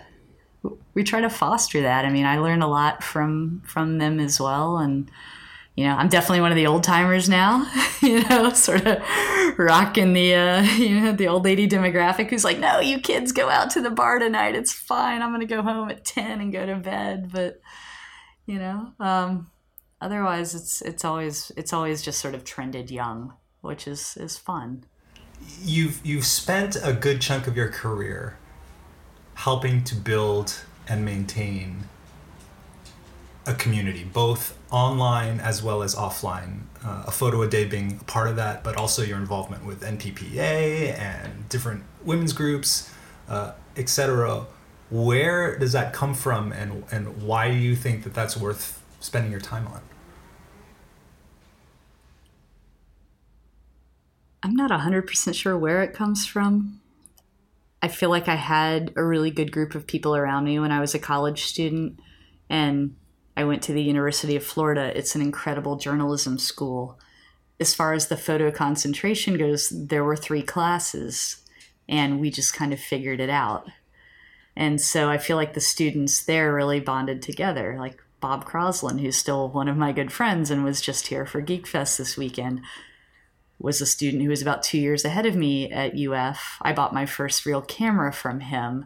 we 0.93 1.05
try 1.05 1.21
to 1.21 1.29
foster 1.29 1.81
that. 1.83 2.03
I 2.03 2.09
mean, 2.09 2.25
I 2.25 2.39
learned 2.39 2.61
a 2.61 2.67
lot 2.67 3.05
from, 3.05 3.61
from 3.65 3.99
them 3.99 4.19
as 4.19 4.37
well. 4.37 4.79
And, 4.79 5.09
you 5.77 5.85
know, 5.85 5.95
I'm 5.95 6.09
definitely 6.09 6.41
one 6.41 6.51
of 6.51 6.57
the 6.57 6.67
old 6.67 6.83
timers 6.83 7.29
now, 7.29 7.71
you 8.01 8.21
know, 8.27 8.51
sort 8.51 8.85
of 8.85 9.01
rocking 9.57 10.11
the, 10.11 10.35
uh, 10.35 10.61
you 10.75 10.99
know, 10.99 11.13
the 11.13 11.29
old 11.29 11.45
lady 11.45 11.69
demographic 11.69 12.29
who's 12.29 12.43
like, 12.43 12.59
no, 12.59 12.81
you 12.81 12.99
kids 12.99 13.31
go 13.31 13.47
out 13.47 13.69
to 13.71 13.81
the 13.81 13.89
bar 13.89 14.19
tonight. 14.19 14.55
It's 14.55 14.73
fine. 14.73 15.21
I'm 15.21 15.29
going 15.29 15.39
to 15.39 15.45
go 15.45 15.61
home 15.61 15.89
at 15.89 16.03
10 16.03 16.41
and 16.41 16.51
go 16.51 16.65
to 16.65 16.75
bed. 16.75 17.29
But, 17.31 17.61
you 18.51 18.59
know, 18.59 18.91
um, 18.99 19.49
otherwise 20.01 20.53
it's, 20.53 20.81
it's 20.81 21.05
always, 21.05 21.53
it's 21.55 21.71
always 21.71 22.01
just 22.01 22.19
sort 22.19 22.35
of 22.35 22.43
trended 22.43 22.91
young, 22.91 23.33
which 23.61 23.87
is, 23.87 24.17
is 24.17 24.37
fun. 24.37 24.83
You've, 25.63 26.05
you've 26.05 26.25
spent 26.25 26.75
a 26.83 26.91
good 26.91 27.21
chunk 27.21 27.47
of 27.47 27.55
your 27.55 27.69
career 27.69 28.37
helping 29.35 29.85
to 29.85 29.95
build 29.95 30.65
and 30.85 31.05
maintain 31.05 31.85
a 33.47 33.53
community, 33.53 34.03
both 34.03 34.57
online 34.69 35.39
as 35.39 35.63
well 35.63 35.81
as 35.81 35.95
offline. 35.95 36.63
Uh, 36.83 37.05
a 37.07 37.11
photo 37.11 37.41
a 37.43 37.47
day 37.47 37.63
being 37.63 37.99
a 38.01 38.03
part 38.03 38.27
of 38.27 38.35
that, 38.35 38.65
but 38.65 38.75
also 38.75 39.01
your 39.01 39.17
involvement 39.17 39.65
with 39.65 39.81
NPPA 39.81 40.99
and 40.99 41.47
different 41.47 41.83
women's 42.03 42.33
groups, 42.33 42.91
uh, 43.29 43.53
etc. 43.77 44.45
Where 44.91 45.57
does 45.57 45.71
that 45.71 45.93
come 45.93 46.13
from, 46.13 46.51
and 46.51 46.83
and 46.91 47.23
why 47.23 47.49
do 47.49 47.57
you 47.57 47.75
think 47.75 48.03
that 48.03 48.13
that's 48.13 48.35
worth 48.35 48.83
spending 48.99 49.31
your 49.31 49.39
time 49.39 49.67
on? 49.67 49.81
I'm 54.43 54.55
not 54.55 54.71
100% 54.71 55.35
sure 55.35 55.57
where 55.57 55.81
it 55.83 55.93
comes 55.93 56.25
from. 56.25 56.81
I 57.81 57.87
feel 57.87 58.09
like 58.09 58.27
I 58.27 58.35
had 58.35 58.91
a 58.95 59.03
really 59.03 59.31
good 59.31 59.51
group 59.51 59.75
of 59.75 59.87
people 59.87 60.15
around 60.15 60.43
me 60.43 60.59
when 60.59 60.71
I 60.71 60.79
was 60.79 60.93
a 60.93 60.99
college 60.99 61.43
student, 61.43 61.99
and 62.49 62.95
I 63.37 63.43
went 63.43 63.61
to 63.63 63.73
the 63.73 63.83
University 63.83 64.35
of 64.35 64.43
Florida. 64.43 64.91
It's 64.95 65.15
an 65.15 65.21
incredible 65.21 65.77
journalism 65.77 66.37
school. 66.37 66.99
As 67.59 67.73
far 67.73 67.93
as 67.93 68.07
the 68.07 68.17
photo 68.17 68.51
concentration 68.51 69.37
goes, 69.37 69.69
there 69.69 70.03
were 70.03 70.17
three 70.17 70.43
classes, 70.43 71.41
and 71.87 72.19
we 72.19 72.29
just 72.29 72.53
kind 72.53 72.73
of 72.73 72.79
figured 72.79 73.19
it 73.19 73.29
out. 73.29 73.67
And 74.55 74.81
so 74.81 75.09
I 75.09 75.17
feel 75.17 75.37
like 75.37 75.53
the 75.53 75.61
students 75.61 76.23
there 76.23 76.53
really 76.53 76.79
bonded 76.79 77.21
together. 77.21 77.77
Like 77.79 78.01
Bob 78.19 78.45
Croslin, 78.45 78.99
who's 78.99 79.17
still 79.17 79.49
one 79.49 79.67
of 79.67 79.77
my 79.77 79.91
good 79.91 80.11
friends 80.11 80.51
and 80.51 80.63
was 80.63 80.81
just 80.81 81.07
here 81.07 81.25
for 81.25 81.41
Geek 81.41 81.65
Fest 81.65 81.97
this 81.97 82.17
weekend, 82.17 82.61
was 83.59 83.79
a 83.79 83.85
student 83.85 84.23
who 84.23 84.29
was 84.29 84.41
about 84.41 84.63
two 84.63 84.79
years 84.79 85.05
ahead 85.05 85.25
of 85.25 85.35
me 85.35 85.71
at 85.71 85.97
UF. 85.97 86.57
I 86.61 86.73
bought 86.73 86.93
my 86.93 87.05
first 87.05 87.45
real 87.45 87.61
camera 87.61 88.11
from 88.11 88.41
him 88.41 88.85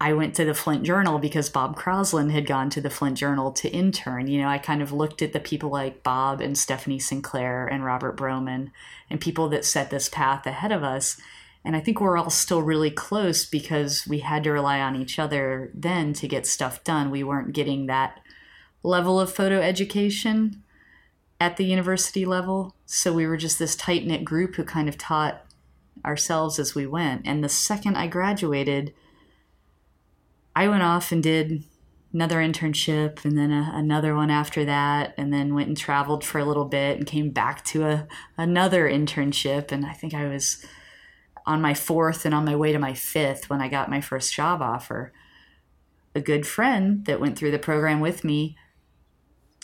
I 0.00 0.12
went 0.12 0.34
to 0.34 0.44
the 0.44 0.54
Flint 0.54 0.82
Journal 0.82 1.18
because 1.18 1.48
Bob 1.48 1.78
Croslin 1.78 2.30
had 2.30 2.46
gone 2.46 2.68
to 2.70 2.80
the 2.80 2.90
Flint 2.90 3.16
Journal 3.16 3.52
to 3.52 3.70
intern. 3.70 4.26
You 4.26 4.42
know, 4.42 4.48
I 4.48 4.58
kind 4.58 4.82
of 4.82 4.92
looked 4.92 5.22
at 5.22 5.32
the 5.32 5.40
people 5.40 5.70
like 5.70 6.02
Bob 6.02 6.40
and 6.40 6.58
Stephanie 6.58 6.98
Sinclair 6.98 7.66
and 7.66 7.84
Robert 7.84 8.16
Broman 8.16 8.70
and 9.08 9.20
people 9.20 9.48
that 9.48 9.64
set 9.64 9.90
this 9.90 10.08
path 10.08 10.46
ahead 10.46 10.72
of 10.72 10.82
us. 10.82 11.18
And 11.64 11.74
I 11.74 11.80
think 11.80 12.00
we're 12.00 12.18
all 12.18 12.30
still 12.30 12.62
really 12.62 12.90
close 12.90 13.46
because 13.46 14.06
we 14.06 14.18
had 14.18 14.44
to 14.44 14.52
rely 14.52 14.80
on 14.80 14.96
each 14.96 15.18
other 15.18 15.70
then 15.72 16.12
to 16.14 16.28
get 16.28 16.46
stuff 16.46 16.84
done. 16.84 17.10
We 17.10 17.24
weren't 17.24 17.54
getting 17.54 17.86
that 17.86 18.20
level 18.82 19.18
of 19.18 19.32
photo 19.32 19.60
education 19.60 20.62
at 21.40 21.56
the 21.56 21.64
university 21.64 22.24
level. 22.26 22.74
So 22.84 23.12
we 23.12 23.26
were 23.26 23.38
just 23.38 23.58
this 23.58 23.76
tight 23.76 24.06
knit 24.06 24.24
group 24.24 24.56
who 24.56 24.64
kind 24.64 24.88
of 24.88 24.98
taught 24.98 25.44
ourselves 26.04 26.58
as 26.58 26.74
we 26.74 26.86
went. 26.86 27.22
And 27.24 27.42
the 27.42 27.48
second 27.48 27.96
I 27.96 28.08
graduated, 28.08 28.92
I 30.54 30.68
went 30.68 30.82
off 30.82 31.12
and 31.12 31.22
did 31.22 31.64
another 32.12 32.36
internship 32.36 33.24
and 33.24 33.36
then 33.36 33.50
a, 33.50 33.72
another 33.74 34.14
one 34.14 34.30
after 34.30 34.64
that 34.64 35.14
and 35.16 35.32
then 35.32 35.54
went 35.54 35.68
and 35.68 35.76
traveled 35.76 36.24
for 36.24 36.38
a 36.38 36.44
little 36.44 36.64
bit 36.64 36.96
and 36.96 37.06
came 37.06 37.30
back 37.30 37.64
to 37.64 37.84
a 37.84 38.06
another 38.38 38.88
internship 38.88 39.72
and 39.72 39.84
I 39.84 39.92
think 39.92 40.14
I 40.14 40.28
was 40.28 40.64
on 41.46 41.60
my 41.60 41.74
fourth 41.74 42.24
and 42.24 42.34
on 42.34 42.44
my 42.44 42.56
way 42.56 42.72
to 42.72 42.78
my 42.78 42.94
fifth 42.94 43.50
when 43.50 43.60
I 43.60 43.68
got 43.68 43.90
my 43.90 44.00
first 44.00 44.32
job 44.32 44.62
offer. 44.62 45.12
A 46.14 46.20
good 46.20 46.46
friend 46.46 47.04
that 47.06 47.20
went 47.20 47.36
through 47.36 47.50
the 47.50 47.58
program 47.58 48.00
with 48.00 48.24
me, 48.24 48.56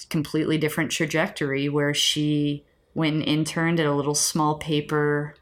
completely 0.08 0.58
different 0.58 0.90
trajectory 0.90 1.68
where 1.68 1.94
she 1.94 2.64
went 2.94 3.14
and 3.14 3.24
interned 3.24 3.80
at 3.80 3.86
a 3.86 3.94
little 3.94 4.14
small 4.14 4.58
paper 4.58 5.34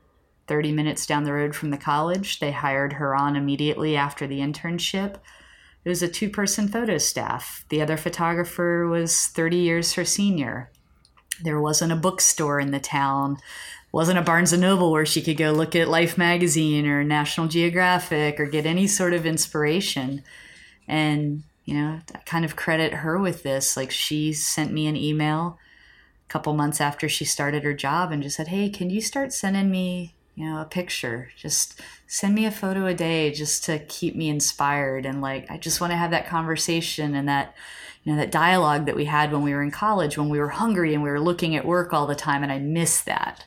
30 0.47 0.73
minutes 0.73 1.07
down 1.07 1.25
the 1.25 1.33
road 1.33 1.55
from 1.55 1.71
the 1.71 1.77
college. 1.77 2.41
They 2.41 2.53
hired 2.53 2.95
her 2.95 3.15
on 3.15 3.37
immediately 3.37 3.97
after 3.97 4.27
the 4.27 4.41
internship 4.41 5.17
it 5.89 5.89
was 5.89 6.03
a 6.03 6.09
two 6.09 6.29
person 6.29 6.69
photo 6.69 6.99
staff. 6.99 7.65
The 7.71 7.81
other 7.81 7.97
photographer 7.97 8.87
was 8.87 9.29
30 9.29 9.57
years 9.57 9.95
her 9.95 10.05
senior. 10.05 10.71
There 11.43 11.61
wasn't 11.61 11.93
a 11.93 11.97
bookstore 11.97 12.61
in 12.61 12.73
the 12.73 12.79
town, 12.79 13.39
wasn't 13.93 14.19
a 14.19 14.23
Barnes 14.23 14.53
and 14.53 14.63
Noble 14.63 14.93
where 14.93 15.07
she 15.07 15.23
could 15.23 15.37
go 15.37 15.51
look 15.51 15.75
at 15.75 15.89
Life 15.89 16.19
magazine 16.19 16.87
or 16.87 17.05
National 17.05 17.49
Geographic 17.49 18.39
or 18.39 18.47
get 18.47 18.67
any 18.67 18.87
sort 18.87 19.15
of 19.15 19.25
inspiration. 19.25 20.23
And, 20.87 21.43
you 21.65 21.75
know, 21.75 22.01
I 22.15 22.19
kind 22.19 22.45
of 22.45 22.57
credit 22.57 22.95
her 22.95 23.19
with 23.19 23.43
this. 23.43 23.77
Like, 23.77 23.91
she 23.91 24.33
sent 24.33 24.73
me 24.73 24.87
an 24.87 24.97
email 24.97 25.59
a 26.29 26.33
couple 26.33 26.53
months 26.53 26.81
after 26.81 27.09
she 27.09 27.25
started 27.25 27.65
her 27.65 27.75
job 27.75 28.13
and 28.13 28.23
just 28.23 28.37
said, 28.37 28.49
Hey, 28.49 28.69
can 28.69 28.91
you 28.91 29.01
start 29.01 29.33
sending 29.33 29.71
me 29.71 30.15
you 30.39 30.45
know, 30.45 30.61
a 30.61 30.65
picture. 30.65 31.33
Just 31.37 31.81
send 32.07 32.33
me 32.33 32.47
a 32.47 32.53
photo 32.53 32.87
a 32.87 32.95
day 32.95 33.33
just 33.33 33.65
to 33.65 33.81
keep 33.81 34.15
me 34.15 34.29
inspired. 34.29 35.05
And 35.05 35.21
like, 35.21 35.51
I 35.51 35.57
just 35.57 35.81
want 35.81 35.91
to 35.91 35.97
have 35.97 36.13
that 36.13 36.29
conversation 36.29 37.17
and 37.17 37.29
that, 37.29 37.57
you 38.05 38.13
know, 38.13 38.19
that 38.21 38.31
dialogue 38.31 38.87
that 38.87 38.95
we 38.95 39.07
had 39.07 39.33
when 39.33 39.43
we 39.43 39.53
were 39.53 39.65
in 39.65 39.73
college, 39.73 40.17
when 40.17 40.29
we 40.29 40.39
were 40.39 40.51
hungry 40.51 40.95
and 40.95 41.03
we 41.03 41.11
were 41.11 41.19
looking 41.19 41.57
at 41.57 41.65
work 41.65 41.93
all 41.93 42.07
the 42.07 42.15
time. 42.15 42.45
And 42.45 42.53
I 42.53 42.61
miss 42.61 43.01
that. 43.01 43.47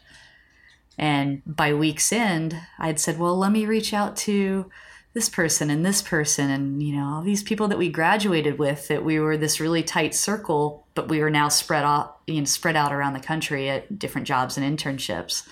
And 0.97 1.41
by 1.45 1.73
week's 1.73 2.11
end, 2.11 2.57
I'd 2.77 2.99
said, 2.99 3.17
well, 3.17 3.37
let 3.37 3.51
me 3.51 3.65
reach 3.65 3.93
out 3.93 4.15
to 4.17 4.69
this 5.13 5.29
person 5.29 5.69
and 5.69 5.85
this 5.85 6.01
person 6.01 6.49
and 6.49 6.81
you 6.81 6.95
know 6.95 7.03
all 7.03 7.21
these 7.21 7.43
people 7.43 7.67
that 7.67 7.77
we 7.77 7.89
graduated 7.89 8.57
with 8.57 8.87
that 8.87 9.03
we 9.03 9.19
were 9.19 9.35
this 9.35 9.59
really 9.59 9.83
tight 9.83 10.15
circle 10.15 10.87
but 10.95 11.09
we 11.09 11.19
were 11.19 11.29
now 11.29 11.49
spread 11.49 11.83
out 11.83 12.19
you 12.27 12.39
know 12.39 12.45
spread 12.45 12.77
out 12.77 12.93
around 12.93 13.11
the 13.11 13.19
country 13.19 13.69
at 13.69 13.99
different 13.99 14.25
jobs 14.25 14.57
and 14.57 14.79
internships 14.79 15.45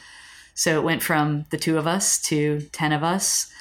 so 0.59 0.77
it 0.77 0.83
went 0.83 1.01
from 1.03 1.45
the 1.51 1.57
two 1.57 1.77
of 1.77 1.87
us 1.87 2.21
to 2.21 2.61
10 2.71 2.93
of 2.93 3.03
us 3.03 3.51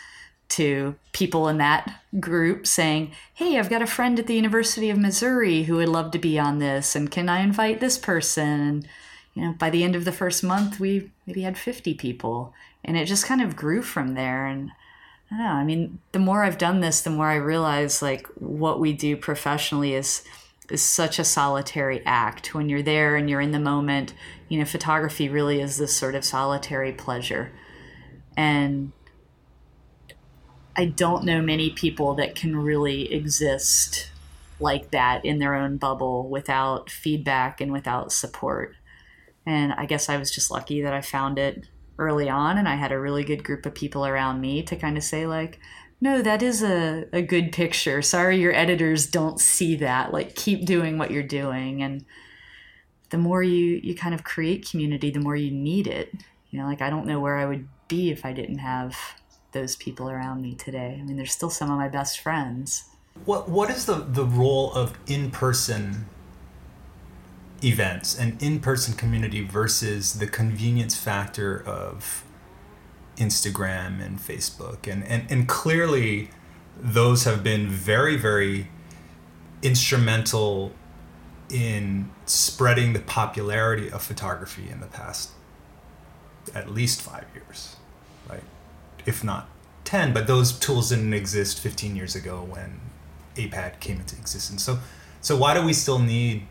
to 0.48 0.96
people 1.12 1.48
in 1.48 1.58
that 1.58 2.00
group 2.18 2.66
saying, 2.66 3.12
Hey, 3.34 3.58
I've 3.58 3.70
got 3.70 3.82
a 3.82 3.86
friend 3.86 4.18
at 4.18 4.26
the 4.26 4.34
University 4.34 4.90
of 4.90 4.98
Missouri 4.98 5.64
who 5.64 5.76
would 5.76 5.88
love 5.88 6.10
to 6.12 6.18
be 6.18 6.38
on 6.38 6.58
this. 6.58 6.96
And 6.96 7.10
can 7.10 7.28
I 7.28 7.40
invite 7.40 7.80
this 7.80 7.98
person? 7.98 8.60
And, 8.60 8.88
you 9.34 9.42
know, 9.42 9.52
by 9.52 9.70
the 9.70 9.84
end 9.84 9.94
of 9.94 10.04
the 10.04 10.12
first 10.12 10.42
month, 10.42 10.80
we 10.80 11.10
maybe 11.28 11.42
had 11.42 11.58
50 11.58 11.94
people. 11.94 12.54
And 12.82 12.96
it 12.96 13.04
just 13.04 13.26
kind 13.26 13.42
of 13.42 13.54
grew 13.54 13.82
from 13.82 14.14
there. 14.14 14.46
And 14.46 14.70
I 15.30 15.36
don't 15.36 15.38
know. 15.38 15.52
I 15.52 15.64
mean, 15.64 15.98
the 16.12 16.18
more 16.18 16.42
I've 16.42 16.56
done 16.56 16.80
this, 16.80 17.02
the 17.02 17.10
more 17.10 17.28
I 17.28 17.36
realize 17.36 18.00
like 18.00 18.26
what 18.36 18.80
we 18.80 18.94
do 18.94 19.16
professionally 19.16 19.94
is 19.94 20.24
is 20.70 20.82
such 20.82 21.18
a 21.18 21.24
solitary 21.24 22.02
act. 22.04 22.54
When 22.54 22.68
you're 22.68 22.82
there 22.82 23.16
and 23.16 23.28
you're 23.28 23.40
in 23.40 23.52
the 23.52 23.60
moment, 23.60 24.12
you 24.48 24.58
know, 24.58 24.64
photography 24.64 25.28
really 25.28 25.60
is 25.60 25.78
this 25.78 25.96
sort 25.96 26.14
of 26.14 26.24
solitary 26.24 26.92
pleasure. 26.92 27.52
And 28.36 28.92
I 30.76 30.86
don't 30.86 31.24
know 31.24 31.40
many 31.40 31.70
people 31.70 32.14
that 32.14 32.34
can 32.34 32.54
really 32.56 33.12
exist 33.12 34.10
like 34.60 34.90
that 34.90 35.24
in 35.24 35.38
their 35.38 35.54
own 35.54 35.76
bubble 35.78 36.28
without 36.28 36.90
feedback 36.90 37.60
and 37.60 37.72
without 37.72 38.12
support. 38.12 38.76
And 39.48 39.72
I 39.72 39.86
guess 39.86 40.10
I 40.10 40.18
was 40.18 40.30
just 40.30 40.50
lucky 40.50 40.82
that 40.82 40.92
I 40.92 41.00
found 41.00 41.38
it 41.38 41.64
early 41.98 42.28
on 42.28 42.58
and 42.58 42.68
I 42.68 42.74
had 42.74 42.92
a 42.92 43.00
really 43.00 43.24
good 43.24 43.42
group 43.42 43.64
of 43.64 43.74
people 43.74 44.04
around 44.04 44.42
me 44.42 44.62
to 44.64 44.76
kind 44.76 44.98
of 44.98 45.02
say 45.02 45.26
like, 45.26 45.58
no, 46.02 46.20
that 46.20 46.42
is 46.42 46.62
a, 46.62 47.06
a 47.14 47.22
good 47.22 47.50
picture. 47.50 48.02
Sorry 48.02 48.38
your 48.38 48.54
editors 48.54 49.06
don't 49.06 49.40
see 49.40 49.74
that. 49.76 50.12
Like 50.12 50.34
keep 50.34 50.66
doing 50.66 50.98
what 50.98 51.10
you're 51.10 51.22
doing 51.22 51.82
and 51.82 52.04
the 53.08 53.16
more 53.16 53.42
you 53.42 53.80
you 53.82 53.94
kind 53.94 54.14
of 54.14 54.22
create 54.22 54.68
community, 54.70 55.10
the 55.10 55.18
more 55.18 55.34
you 55.34 55.50
need 55.50 55.86
it. 55.86 56.12
You 56.50 56.60
know, 56.60 56.66
like 56.66 56.82
I 56.82 56.90
don't 56.90 57.06
know 57.06 57.18
where 57.18 57.38
I 57.38 57.46
would 57.46 57.66
be 57.88 58.10
if 58.10 58.26
I 58.26 58.34
didn't 58.34 58.58
have 58.58 58.98
those 59.52 59.76
people 59.76 60.10
around 60.10 60.42
me 60.42 60.56
today. 60.56 60.98
I 61.00 61.02
mean, 61.02 61.16
they're 61.16 61.24
still 61.24 61.48
some 61.48 61.70
of 61.70 61.78
my 61.78 61.88
best 61.88 62.20
friends. 62.20 62.84
What 63.24 63.48
what 63.48 63.70
is 63.70 63.86
the 63.86 63.94
the 63.94 64.26
role 64.26 64.74
of 64.74 64.92
in 65.06 65.30
person 65.30 66.04
events 67.62 68.16
and 68.16 68.40
in 68.42 68.60
person 68.60 68.94
community 68.94 69.44
versus 69.44 70.14
the 70.14 70.26
convenience 70.26 70.96
factor 70.96 71.62
of 71.66 72.24
Instagram 73.16 74.04
and 74.04 74.18
Facebook 74.18 74.90
and 74.90 75.04
and, 75.04 75.28
and 75.30 75.48
clearly 75.48 76.30
those 76.76 77.24
have 77.24 77.42
been 77.42 77.68
very 77.68 78.16
very 78.16 78.68
instrumental 79.62 80.72
in 81.50 82.10
spreading 82.26 82.92
the 82.92 83.00
popularity 83.00 83.90
of 83.90 84.02
photography 84.02 84.68
in 84.70 84.80
the 84.80 84.86
past 84.86 85.30
at 86.54 86.70
least 86.70 87.02
five 87.02 87.24
years, 87.34 87.76
right? 88.28 88.42
If 89.06 89.24
not 89.24 89.48
10, 89.84 90.12
but 90.12 90.26
those 90.26 90.52
tools 90.58 90.90
didn't 90.90 91.14
exist 91.14 91.60
15 91.60 91.96
years 91.96 92.14
ago 92.14 92.46
when 92.48 92.80
APAD 93.36 93.80
came 93.80 93.98
into 94.00 94.16
existence. 94.16 94.62
So, 94.62 94.78
so 95.20 95.36
why 95.36 95.54
do 95.54 95.62
we 95.62 95.72
still 95.72 95.98
need 95.98 96.46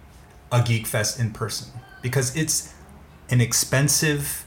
a 0.51 0.61
Geek 0.61 0.87
Fest 0.87 1.19
in 1.19 1.31
person? 1.31 1.71
Because 2.01 2.35
it's 2.35 2.73
an 3.29 3.41
expensive, 3.41 4.45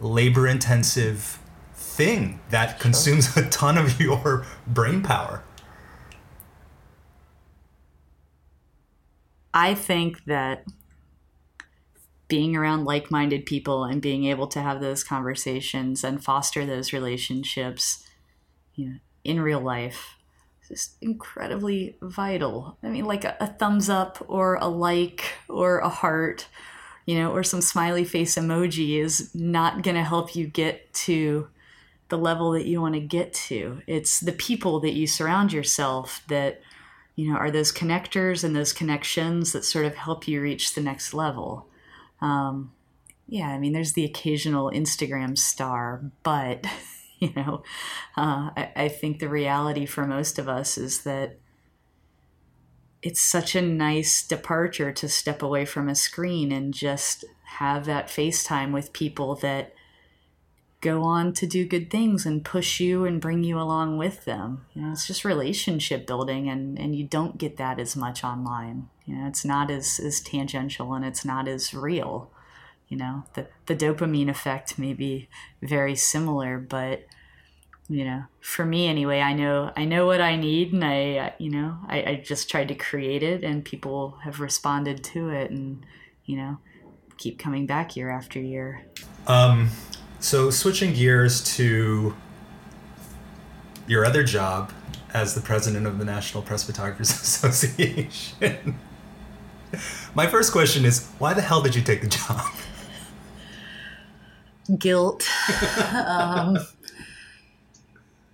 labor 0.00 0.46
intensive 0.46 1.38
thing 1.74 2.40
that 2.50 2.78
consumes 2.78 3.36
a 3.36 3.48
ton 3.48 3.78
of 3.78 4.00
your 4.00 4.44
brain 4.66 5.02
power. 5.02 5.42
I 9.54 9.74
think 9.74 10.24
that 10.26 10.64
being 12.28 12.54
around 12.54 12.84
like 12.84 13.10
minded 13.10 13.46
people 13.46 13.84
and 13.84 14.02
being 14.02 14.24
able 14.24 14.46
to 14.48 14.60
have 14.60 14.80
those 14.80 15.02
conversations 15.02 16.04
and 16.04 16.22
foster 16.22 16.66
those 16.66 16.92
relationships 16.92 18.06
you 18.74 18.88
know, 18.88 18.96
in 19.24 19.40
real 19.40 19.60
life 19.60 20.17
is 20.17 20.17
just 20.68 20.96
incredibly 21.00 21.96
vital. 22.02 22.76
I 22.82 22.88
mean, 22.88 23.06
like 23.06 23.24
a, 23.24 23.36
a 23.40 23.46
thumbs 23.46 23.88
up 23.88 24.24
or 24.28 24.56
a 24.56 24.68
like 24.68 25.24
or 25.48 25.78
a 25.78 25.88
heart, 25.88 26.46
you 27.06 27.18
know, 27.18 27.32
or 27.32 27.42
some 27.42 27.60
smiley 27.60 28.04
face 28.04 28.36
emoji 28.36 28.98
is 28.98 29.34
not 29.34 29.82
going 29.82 29.96
to 29.96 30.04
help 30.04 30.36
you 30.36 30.46
get 30.46 30.92
to 30.92 31.48
the 32.08 32.18
level 32.18 32.52
that 32.52 32.66
you 32.66 32.80
want 32.80 32.94
to 32.94 33.00
get 33.00 33.32
to. 33.32 33.82
It's 33.86 34.20
the 34.20 34.32
people 34.32 34.80
that 34.80 34.92
you 34.92 35.06
surround 35.06 35.52
yourself 35.52 36.22
that 36.28 36.60
you 37.18 37.32
know 37.32 37.36
are 37.36 37.50
those 37.50 37.72
connectors 37.72 38.44
and 38.44 38.54
those 38.54 38.72
connections 38.72 39.52
that 39.52 39.64
sort 39.64 39.84
of 39.84 39.96
help 39.96 40.28
you 40.28 40.40
reach 40.40 40.74
the 40.74 40.80
next 40.80 41.12
level 41.12 41.66
um, 42.20 42.70
yeah 43.26 43.48
i 43.48 43.58
mean 43.58 43.72
there's 43.72 43.94
the 43.94 44.04
occasional 44.04 44.70
instagram 44.70 45.36
star 45.36 46.00
but 46.22 46.64
you 47.28 47.32
know 47.34 47.62
uh, 48.16 48.50
I, 48.56 48.72
I 48.76 48.88
think 48.88 49.18
the 49.18 49.28
reality 49.28 49.86
for 49.86 50.06
most 50.06 50.38
of 50.38 50.48
us 50.48 50.78
is 50.78 51.02
that 51.02 51.38
it's 53.02 53.20
such 53.20 53.54
a 53.54 53.62
nice 53.62 54.26
departure 54.26 54.92
to 54.92 55.08
step 55.08 55.42
away 55.42 55.64
from 55.64 55.88
a 55.88 55.94
screen 55.94 56.50
and 56.50 56.74
just 56.74 57.24
have 57.44 57.84
that 57.86 58.08
FaceTime 58.08 58.72
with 58.72 58.92
people 58.92 59.36
that 59.36 59.72
go 60.80 61.02
on 61.02 61.32
to 61.32 61.46
do 61.46 61.66
good 61.66 61.90
things 61.90 62.24
and 62.24 62.44
push 62.44 62.78
you 62.78 63.04
and 63.04 63.20
bring 63.20 63.42
you 63.42 63.58
along 63.58 63.98
with 63.98 64.24
them. 64.24 64.64
You 64.74 64.82
know, 64.82 64.92
it's 64.92 65.06
just 65.06 65.24
relationship 65.24 66.06
building 66.06 66.48
and, 66.48 66.78
and 66.78 66.94
you 66.94 67.04
don't 67.04 67.38
get 67.38 67.56
that 67.56 67.80
as 67.80 67.96
much 67.96 68.22
online. 68.22 68.88
You 69.04 69.16
know, 69.16 69.26
it's 69.26 69.44
not 69.44 69.70
as, 69.70 69.98
as 69.98 70.20
tangential 70.20 70.94
and 70.94 71.04
it's 71.04 71.24
not 71.24 71.48
as 71.48 71.74
real. 71.74 72.30
You 72.88 72.96
know, 72.96 73.24
the, 73.34 73.48
the 73.66 73.76
dopamine 73.76 74.30
effect 74.30 74.78
may 74.78 74.94
be 74.94 75.28
very 75.62 75.94
similar, 75.94 76.58
but 76.58 77.06
you 77.90 78.04
know, 78.04 78.24
for 78.40 78.64
me 78.66 78.86
anyway, 78.86 79.20
I 79.20 79.32
know 79.32 79.72
I 79.76 79.84
know 79.84 80.06
what 80.06 80.20
I 80.20 80.36
need 80.36 80.72
and 80.72 80.84
I 80.84 81.34
you 81.38 81.50
know, 81.50 81.78
I, 81.86 82.02
I 82.02 82.22
just 82.24 82.50
tried 82.50 82.68
to 82.68 82.74
create 82.74 83.22
it 83.22 83.42
and 83.44 83.64
people 83.64 84.18
have 84.22 84.40
responded 84.40 85.02
to 85.04 85.30
it 85.30 85.50
and, 85.50 85.84
you 86.24 86.36
know, 86.36 86.58
keep 87.16 87.38
coming 87.38 87.66
back 87.66 87.96
year 87.96 88.10
after 88.10 88.40
year. 88.40 88.84
Um 89.26 89.70
so, 90.20 90.50
switching 90.50 90.94
gears 90.94 91.44
to 91.56 92.14
your 93.86 94.04
other 94.04 94.24
job 94.24 94.72
as 95.14 95.34
the 95.34 95.40
president 95.40 95.86
of 95.86 95.98
the 95.98 96.04
National 96.04 96.42
Press 96.42 96.64
Photographers 96.64 97.10
Association. 97.22 98.78
My 100.14 100.26
first 100.26 100.50
question 100.52 100.84
is 100.84 101.08
why 101.18 101.34
the 101.34 101.40
hell 101.42 101.62
did 101.62 101.74
you 101.74 101.82
take 101.82 102.00
the 102.00 102.08
job? 102.08 102.42
Guilt. 104.76 105.28
um, 105.94 106.58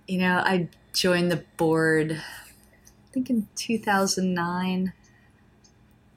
you 0.07 0.19
know, 0.19 0.41
I 0.45 0.69
joined 0.93 1.31
the 1.31 1.43
board, 1.57 2.11
I 2.11 3.11
think 3.13 3.29
in 3.29 3.47
2009. 3.55 4.93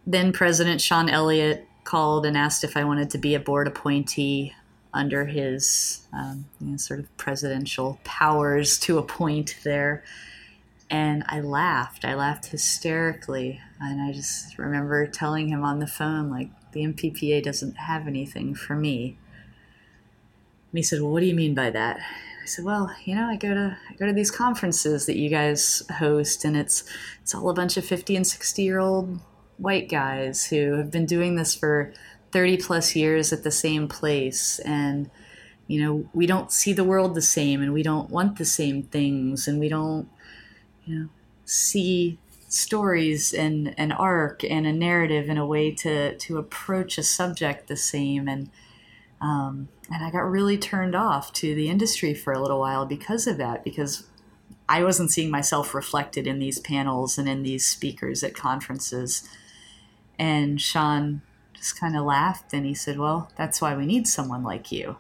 Then 0.07 0.33
President 0.33 0.81
Sean 0.81 1.09
Elliot 1.09 1.67
called 1.85 2.27
and 2.27 2.37
asked 2.37 2.65
if 2.65 2.77
I 2.77 2.85
wanted 2.85 3.11
to 3.11 3.19
be 3.19 3.35
a 3.35 3.41
board 3.41 3.67
appointee 3.67 4.55
under 4.93 5.27
his 5.27 6.07
um, 6.13 6.47
you 6.61 6.69
know, 6.69 6.77
sort 6.77 7.01
of 7.01 7.17
presidential 7.17 8.01
powers 8.05 8.79
to 8.81 8.99
appoint 8.99 9.57
there. 9.65 10.03
And 10.91 11.23
I 11.29 11.41
laughed. 11.41 12.05
I 12.05 12.15
laughed 12.15 12.47
hysterically. 12.47 13.61
And 13.81 14.01
I 14.01 14.13
just 14.13 14.59
remember 14.59 15.07
telling 15.07 15.49
him 15.49 15.63
on 15.63 15.79
the 15.79 15.87
phone, 15.87 16.31
like, 16.31 16.49
the 16.73 16.85
NPPA 16.85 17.43
doesn't 17.43 17.77
have 17.77 18.07
anything 18.07 18.55
for 18.55 18.75
me. 18.75 19.17
And 20.71 20.79
he 20.79 20.83
said, 20.83 21.01
Well, 21.01 21.13
what 21.13 21.21
do 21.21 21.27
you 21.27 21.35
mean 21.35 21.55
by 21.55 21.71
that? 21.71 21.99
I 22.43 22.47
said, 22.47 22.65
Well, 22.65 22.95
you 23.05 23.15
know, 23.15 23.27
I 23.27 23.37
go 23.37 23.55
to 23.55 23.77
I 23.89 23.95
go 23.95 24.07
to 24.07 24.13
these 24.13 24.31
conferences 24.31 25.07
that 25.07 25.17
you 25.17 25.29
guys 25.29 25.83
host, 25.99 26.45
and 26.45 26.57
it's 26.57 26.85
it's 27.23 27.35
all 27.35 27.51
a 27.51 27.55
bunch 27.55 27.77
of 27.77 27.85
50 27.85 28.17
and 28.17 28.27
60 28.27 28.63
year 28.63 28.79
old 28.79 29.21
white 29.59 29.89
guys 29.89 30.47
who 30.47 30.75
have 30.75 30.91
been 30.91 31.07
doing 31.07 31.35
this 31.35 31.55
for 31.55 31.93
30 32.33 32.59
plus 32.59 32.95
years 32.95 33.33
at 33.33 33.43
the 33.43 33.51
same 33.51 33.89
place 33.89 34.59
and 34.61 35.11
you 35.67 35.83
know 35.83 36.09
we 36.15 36.27
don't 36.27 36.53
see 36.53 36.73
the 36.73 36.85
world 36.85 37.15
the 37.15 37.23
same 37.23 37.61
and 37.61 37.73
we 37.73 37.83
don't 37.83 38.11
want 38.11 38.39
the 38.39 38.45
same 38.45 38.83
things 38.85 39.49
and 39.49 39.59
we 39.59 39.69
don't 39.69 40.09
you 40.85 40.99
know 40.99 41.09
see 41.45 42.19
stories 42.49 43.35
and 43.35 43.75
an 43.79 43.93
arc 43.93 44.45
and 44.45 44.67
a 44.67 44.73
narrative 44.73 45.29
in 45.29 45.37
a 45.37 45.47
way 45.47 45.71
to 45.71 46.17
to 46.17 46.39
approach 46.39 46.99
a 46.99 47.03
subject 47.03 47.69
the 47.69 47.77
same 47.77 48.29
and 48.29 48.51
um, 49.21 49.69
and 49.93 50.05
I 50.05 50.11
got 50.11 50.31
really 50.31 50.59
turned 50.59 50.95
off 50.95 51.33
to 51.35 51.55
the 51.55 51.69
industry 51.69 52.15
for 52.15 52.33
a 52.33 52.41
little 52.41 52.61
while 52.61 52.87
because 52.87 53.27
of 53.27 53.37
that 53.39 53.65
because 53.65 54.07
I 54.69 54.83
wasn't 54.83 55.11
seeing 55.11 55.31
myself 55.31 55.75
reflected 55.75 56.27
in 56.27 56.39
these 56.39 56.61
panels 56.61 57.19
and 57.19 57.29
in 57.29 57.43
these 57.43 57.67
speakers 57.67 58.23
at 58.23 58.35
conferences 58.35 59.29
and 60.19 60.61
Sean 60.61 61.23
just 61.55 61.79
kind 61.79 61.97
of 61.97 62.05
laughed 62.05 62.53
and 62.53 62.67
he 62.67 62.75
said, 62.75 62.99
Well, 62.99 63.31
that's 63.37 63.61
why 63.61 63.77
we 63.77 63.87
need 63.87 64.07
someone 64.07 64.43
like 64.43 64.73
you. 64.73 64.97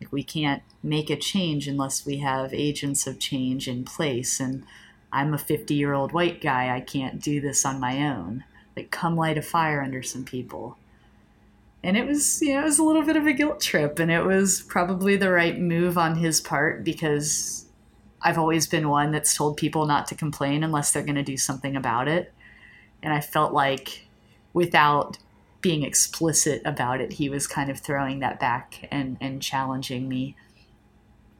Like, 0.00 0.12
we 0.12 0.22
can't 0.22 0.62
make 0.82 1.10
a 1.10 1.16
change 1.16 1.68
unless 1.68 2.04
we 2.04 2.18
have 2.18 2.52
agents 2.52 3.06
of 3.06 3.18
change 3.18 3.68
in 3.68 3.84
place. 3.84 4.40
And 4.40 4.64
I'm 5.12 5.32
a 5.32 5.38
50 5.38 5.74
year 5.74 5.92
old 5.92 6.12
white 6.12 6.40
guy. 6.40 6.74
I 6.74 6.80
can't 6.80 7.20
do 7.20 7.40
this 7.40 7.64
on 7.64 7.80
my 7.80 8.06
own. 8.06 8.44
Like, 8.76 8.90
come 8.90 9.16
light 9.16 9.38
a 9.38 9.42
fire 9.42 9.82
under 9.82 10.02
some 10.02 10.24
people. 10.24 10.76
And 11.84 11.96
it 11.96 12.06
was, 12.06 12.40
you 12.40 12.54
know, 12.54 12.60
it 12.60 12.64
was 12.64 12.78
a 12.78 12.84
little 12.84 13.02
bit 13.02 13.16
of 13.16 13.26
a 13.26 13.32
guilt 13.32 13.60
trip. 13.60 13.98
And 13.98 14.10
it 14.10 14.24
was 14.24 14.62
probably 14.62 15.16
the 15.16 15.30
right 15.30 15.58
move 15.58 15.98
on 15.98 16.16
his 16.16 16.40
part 16.40 16.84
because 16.84 17.66
I've 18.20 18.38
always 18.38 18.66
been 18.66 18.88
one 18.88 19.10
that's 19.10 19.34
told 19.34 19.56
people 19.56 19.86
not 19.86 20.06
to 20.08 20.14
complain 20.14 20.62
unless 20.62 20.92
they're 20.92 21.02
going 21.02 21.16
to 21.16 21.22
do 21.22 21.36
something 21.36 21.76
about 21.76 22.06
it. 22.06 22.32
And 23.02 23.12
I 23.12 23.20
felt 23.20 23.52
like 23.52 24.06
without 24.52 25.18
being 25.60 25.82
explicit 25.82 26.62
about 26.64 27.00
it, 27.00 27.14
he 27.14 27.28
was 27.28 27.46
kind 27.46 27.70
of 27.70 27.80
throwing 27.80 28.20
that 28.20 28.38
back 28.38 28.88
and, 28.90 29.16
and 29.20 29.42
challenging 29.42 30.08
me. 30.08 30.36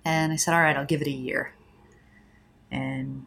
And 0.04 0.32
I 0.32 0.36
said, 0.36 0.54
All 0.54 0.60
right, 0.60 0.76
I'll 0.76 0.84
give 0.84 1.02
it 1.02 1.06
a 1.06 1.12
year. 1.12 1.54
And 2.70 3.26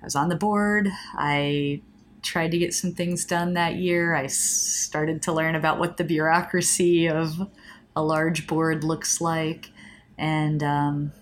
I 0.00 0.04
was 0.04 0.16
on 0.16 0.28
the 0.28 0.36
board. 0.36 0.88
I 1.14 1.82
tried 2.26 2.50
to 2.50 2.58
get 2.58 2.74
some 2.74 2.92
things 2.92 3.24
done 3.24 3.54
that 3.54 3.76
year. 3.76 4.14
I 4.14 4.26
started 4.26 5.22
to 5.22 5.32
learn 5.32 5.54
about 5.54 5.78
what 5.78 5.96
the 5.96 6.04
bureaucracy 6.04 7.08
of 7.08 7.48
a 7.94 8.02
large 8.02 8.46
board 8.46 8.84
looks 8.84 9.20
like. 9.20 9.70
And 10.18 10.62
um, 10.62 11.12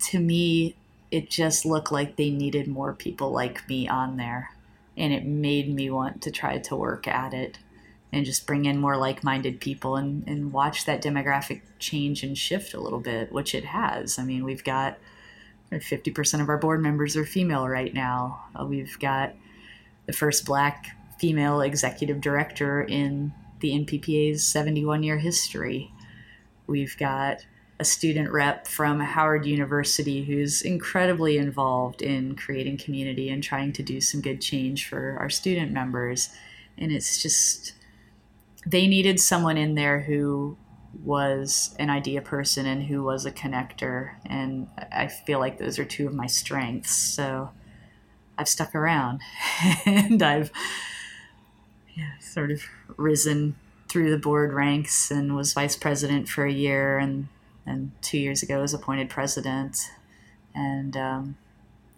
to 0.00 0.20
me, 0.20 0.76
it 1.10 1.28
just 1.28 1.66
looked 1.66 1.90
like 1.90 2.16
they 2.16 2.30
needed 2.30 2.68
more 2.68 2.92
people 2.92 3.30
like 3.32 3.68
me 3.68 3.88
on 3.88 4.16
there 4.16 4.50
and 4.96 5.12
it 5.12 5.24
made 5.24 5.72
me 5.72 5.90
want 5.90 6.22
to 6.22 6.30
try 6.30 6.58
to 6.58 6.76
work 6.76 7.08
at 7.08 7.34
it 7.34 7.58
and 8.12 8.26
just 8.26 8.46
bring 8.46 8.64
in 8.64 8.78
more 8.78 8.96
like-minded 8.96 9.60
people 9.60 9.96
and, 9.96 10.26
and 10.28 10.52
watch 10.52 10.84
that 10.84 11.02
demographic 11.02 11.62
change 11.78 12.22
and 12.22 12.36
shift 12.36 12.74
a 12.74 12.80
little 12.80 13.00
bit 13.00 13.32
which 13.32 13.54
it 13.54 13.64
has 13.64 14.18
i 14.18 14.24
mean 14.24 14.44
we've 14.44 14.64
got 14.64 14.98
50% 15.78 16.40
of 16.40 16.48
our 16.48 16.58
board 16.58 16.82
members 16.82 17.16
are 17.16 17.24
female 17.24 17.68
right 17.68 17.94
now 17.94 18.44
uh, 18.58 18.64
we've 18.64 18.98
got 18.98 19.34
the 20.06 20.12
first 20.12 20.44
black 20.44 20.96
female 21.18 21.60
executive 21.60 22.20
director 22.20 22.82
in 22.82 23.32
the 23.60 23.70
nppa's 23.70 24.44
71 24.44 25.02
year 25.02 25.18
history 25.18 25.92
we've 26.66 26.96
got 26.98 27.44
a 27.80 27.84
student 27.84 28.30
rep 28.30 28.66
from 28.66 29.00
Howard 29.00 29.46
University 29.46 30.22
who's 30.22 30.60
incredibly 30.60 31.38
involved 31.38 32.02
in 32.02 32.36
creating 32.36 32.76
community 32.76 33.30
and 33.30 33.42
trying 33.42 33.72
to 33.72 33.82
do 33.82 34.02
some 34.02 34.20
good 34.20 34.42
change 34.42 34.86
for 34.86 35.16
our 35.18 35.30
student 35.30 35.72
members. 35.72 36.28
And 36.76 36.92
it's 36.92 37.22
just, 37.22 37.72
they 38.66 38.86
needed 38.86 39.18
someone 39.18 39.56
in 39.56 39.76
there 39.76 40.00
who 40.00 40.58
was 41.04 41.74
an 41.78 41.90
idea 41.90 42.20
person 42.20 42.66
and 42.66 42.84
who 42.84 43.02
was 43.02 43.24
a 43.24 43.32
connector. 43.32 44.14
And 44.26 44.68
I 44.92 45.06
feel 45.06 45.38
like 45.38 45.58
those 45.58 45.78
are 45.78 45.84
two 45.84 46.06
of 46.06 46.14
my 46.14 46.26
strengths. 46.26 46.92
So 46.92 47.50
I've 48.36 48.48
stuck 48.48 48.74
around 48.74 49.20
and 49.86 50.22
I've 50.22 50.50
yeah, 51.94 52.18
sort 52.20 52.50
of 52.50 52.62
risen 52.96 53.56
through 53.88 54.10
the 54.10 54.18
board 54.18 54.52
ranks 54.52 55.10
and 55.10 55.34
was 55.34 55.52
vice 55.52 55.76
president 55.76 56.28
for 56.28 56.46
a 56.46 56.52
year 56.52 56.98
and 56.98 57.28
and 57.66 57.90
two 58.02 58.18
years 58.18 58.42
ago 58.42 58.60
was 58.60 58.72
appointed 58.72 59.10
president 59.10 59.90
and 60.54 60.96
um, 60.96 61.36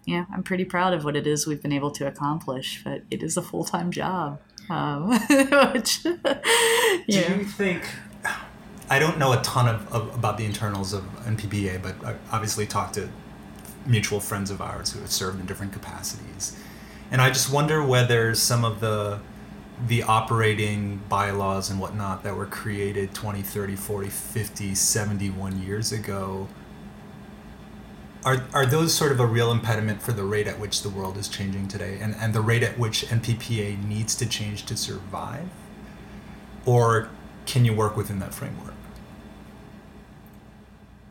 yeah 0.05 0.25
i'm 0.33 0.41
pretty 0.41 0.65
proud 0.65 0.93
of 0.93 1.05
what 1.05 1.15
it 1.15 1.27
is 1.27 1.45
we've 1.45 1.61
been 1.61 1.71
able 1.71 1.91
to 1.91 2.07
accomplish 2.07 2.81
but 2.83 3.03
it 3.11 3.21
is 3.21 3.37
a 3.37 3.41
full-time 3.41 3.91
job 3.91 4.39
um, 4.69 5.09
which 5.73 6.01
do 6.03 6.11
you 7.07 7.43
think 7.45 7.83
i 8.89 8.99
don't 8.99 9.17
know 9.17 9.33
a 9.33 9.41
ton 9.41 9.67
of, 9.67 9.93
of, 9.93 10.13
about 10.15 10.37
the 10.37 10.45
internals 10.45 10.93
of 10.93 11.03
nppa 11.25 11.81
but 11.81 11.95
i 12.05 12.15
obviously 12.31 12.65
talked 12.65 12.95
to 12.95 13.09
mutual 13.85 14.19
friends 14.19 14.49
of 14.49 14.61
ours 14.61 14.93
who 14.93 14.99
have 14.99 15.11
served 15.11 15.39
in 15.39 15.45
different 15.45 15.73
capacities 15.73 16.57
and 17.11 17.21
i 17.21 17.29
just 17.29 17.51
wonder 17.51 17.83
whether 17.85 18.33
some 18.35 18.63
of 18.63 18.79
the 18.79 19.19
the 19.87 20.03
operating 20.03 21.01
bylaws 21.09 21.69
and 21.69 21.79
whatnot 21.79 22.23
that 22.23 22.35
were 22.35 22.45
created 22.45 23.13
20, 23.13 23.41
30, 23.41 23.75
40, 23.75 24.09
50, 24.09 24.75
71 24.75 25.61
years 25.61 25.91
ago 25.91 26.47
are, 28.25 28.43
are 28.53 28.65
those 28.65 28.93
sort 28.93 29.11
of 29.11 29.19
a 29.19 29.25
real 29.25 29.51
impediment 29.51 30.01
for 30.01 30.13
the 30.13 30.23
rate 30.23 30.47
at 30.47 30.59
which 30.59 30.81
the 30.81 30.89
world 30.89 31.17
is 31.17 31.27
changing 31.27 31.67
today 31.67 31.97
and, 31.99 32.15
and 32.15 32.33
the 32.33 32.41
rate 32.41 32.63
at 32.63 32.79
which 32.79 33.05
NPPA 33.07 33.83
needs 33.83 34.15
to 34.15 34.25
change 34.25 34.65
to 34.67 34.77
survive? 34.77 35.49
Or 36.65 37.09
can 37.45 37.65
you 37.65 37.73
work 37.73 37.97
within 37.97 38.19
that 38.19 38.33
framework? 38.33 38.72